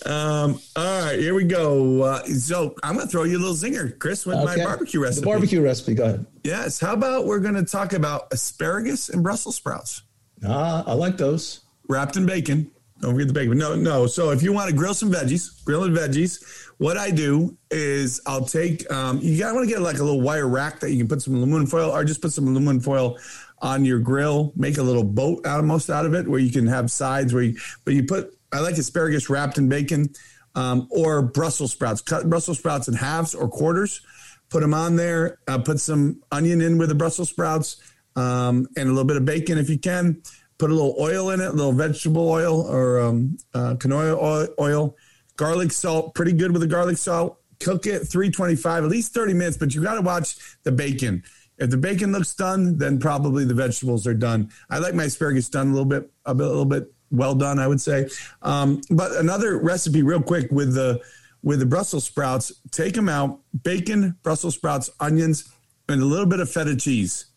[0.06, 0.12] October.
[0.12, 2.02] um, all right, here we go.
[2.02, 5.22] Uh, so I'm going to throw you a little zinger, Chris, with my barbecue recipe.
[5.22, 5.94] The barbecue recipe.
[5.94, 6.26] Go ahead.
[6.44, 6.80] Yes.
[6.80, 10.02] How about we're going to talk about asparagus and Brussels sprouts
[10.46, 11.62] Ah, I like those.
[11.88, 12.72] wrapped in bacon.
[13.02, 13.58] Don't forget the bacon.
[13.58, 14.06] No, no.
[14.06, 18.46] So if you want to grill some veggies, grilling veggies, what I do is I'll
[18.46, 20.98] take, um, you got to want to get like a little wire rack that you
[20.98, 23.18] can put some aluminum foil or just put some aluminum foil
[23.60, 26.52] on your grill, make a little boat out of most out of it where you
[26.52, 30.10] can have sides where you, but you put, I like asparagus wrapped in bacon
[30.56, 34.02] um, or Brussels sprouts, cut Brussels sprouts in halves or quarters,
[34.50, 37.78] put them on there, uh, put some onion in with the Brussels sprouts
[38.16, 40.22] um, and a little bit of bacon if you can.
[40.62, 44.96] Put a little oil in it, a little vegetable oil or um, uh, canola oil,
[45.36, 47.40] garlic salt, pretty good with the garlic salt.
[47.60, 51.24] Cook it 325, at least 30 minutes, but you got to watch the bacon.
[51.58, 54.52] If the bacon looks done, then probably the vegetables are done.
[54.70, 57.58] I like my asparagus done a little bit, a, bit, a little bit well done,
[57.58, 58.08] I would say.
[58.44, 61.02] Um, but another recipe, real quick, with the
[61.42, 65.52] with the Brussels sprouts, take them out, bacon, Brussels sprouts, onions,
[65.90, 67.32] and a little bit of feta cheese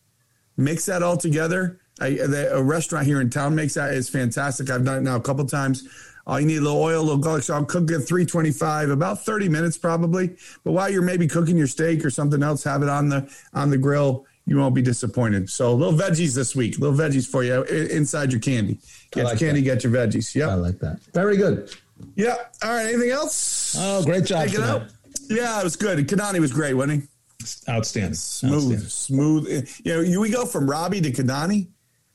[0.56, 1.80] mix that all together.
[2.00, 3.94] I, the, a restaurant here in town makes that.
[3.94, 4.70] It's fantastic.
[4.70, 5.88] I've done it now a couple times.
[6.26, 7.68] All you need a little oil, a little garlic salt.
[7.68, 10.36] Cook it 325, about 30 minutes probably.
[10.64, 13.70] But while you're maybe cooking your steak or something else, have it on the on
[13.70, 14.26] the grill.
[14.46, 15.48] You won't be disappointed.
[15.48, 16.78] So little veggies this week.
[16.78, 18.78] Little veggies for you inside your candy.
[19.10, 20.34] Get like your candy, get your veggies.
[20.34, 20.48] Yep.
[20.50, 21.00] I like that.
[21.14, 21.70] Very good.
[22.14, 22.36] Yeah.
[22.62, 22.86] All right.
[22.86, 23.74] Anything else?
[23.78, 24.46] Oh, great job.
[24.46, 24.82] Take it out.
[25.28, 25.98] Yeah, it was good.
[26.06, 27.08] Keidane was great, wasn't he?
[27.72, 28.14] Outstanding.
[28.14, 28.88] Smooth, Outstanding.
[28.88, 29.80] smooth.
[29.84, 31.68] You know, we go from Robbie to Keidane.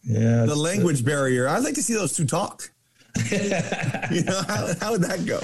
[0.04, 0.46] Yeah.
[0.46, 1.48] the language barrier.
[1.48, 2.72] I'd like to see those two talk.
[3.32, 5.40] you know, how, how would that go?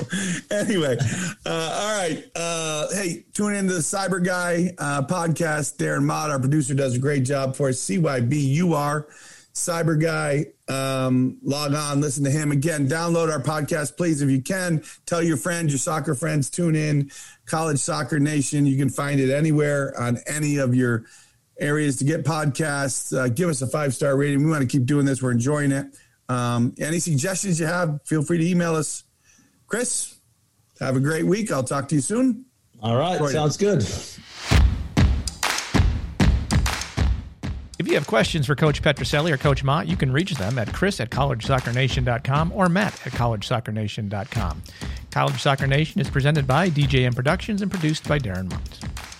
[0.56, 0.98] Anyway,
[1.46, 2.24] uh, all right.
[2.36, 5.78] Uh, hey, tune into the Cyber Guy uh, podcast.
[5.78, 7.78] Darren Mott, our producer, does a great job for us.
[7.78, 9.06] CYBUR,
[9.54, 10.46] Cyber Guy.
[10.68, 12.88] Um, log on, listen to him again.
[12.88, 14.84] Download our podcast, please, if you can.
[15.06, 17.12] Tell your friends, your soccer friends, tune in.
[17.46, 18.66] College Soccer Nation.
[18.66, 21.06] You can find it anywhere on any of your
[21.60, 23.16] areas to get podcasts.
[23.16, 24.44] Uh, give us a five star rating.
[24.44, 25.22] We want to keep doing this.
[25.22, 25.88] We're enjoying it.
[26.28, 29.04] Um, any suggestions you have, feel free to email us.
[29.68, 30.16] Chris,
[30.80, 31.52] have a great week.
[31.52, 32.46] I'll talk to you soon.
[32.82, 33.20] All right.
[33.30, 33.86] Sounds good.
[37.78, 40.74] If you have questions for Coach Petrucelli or Coach Mott, you can reach them at
[40.74, 44.64] chris at collegesoccernation.com or matt at collegesoccernation.com.
[45.12, 49.15] College Soccer Nation is presented by DJM Productions and produced by Darren Mott.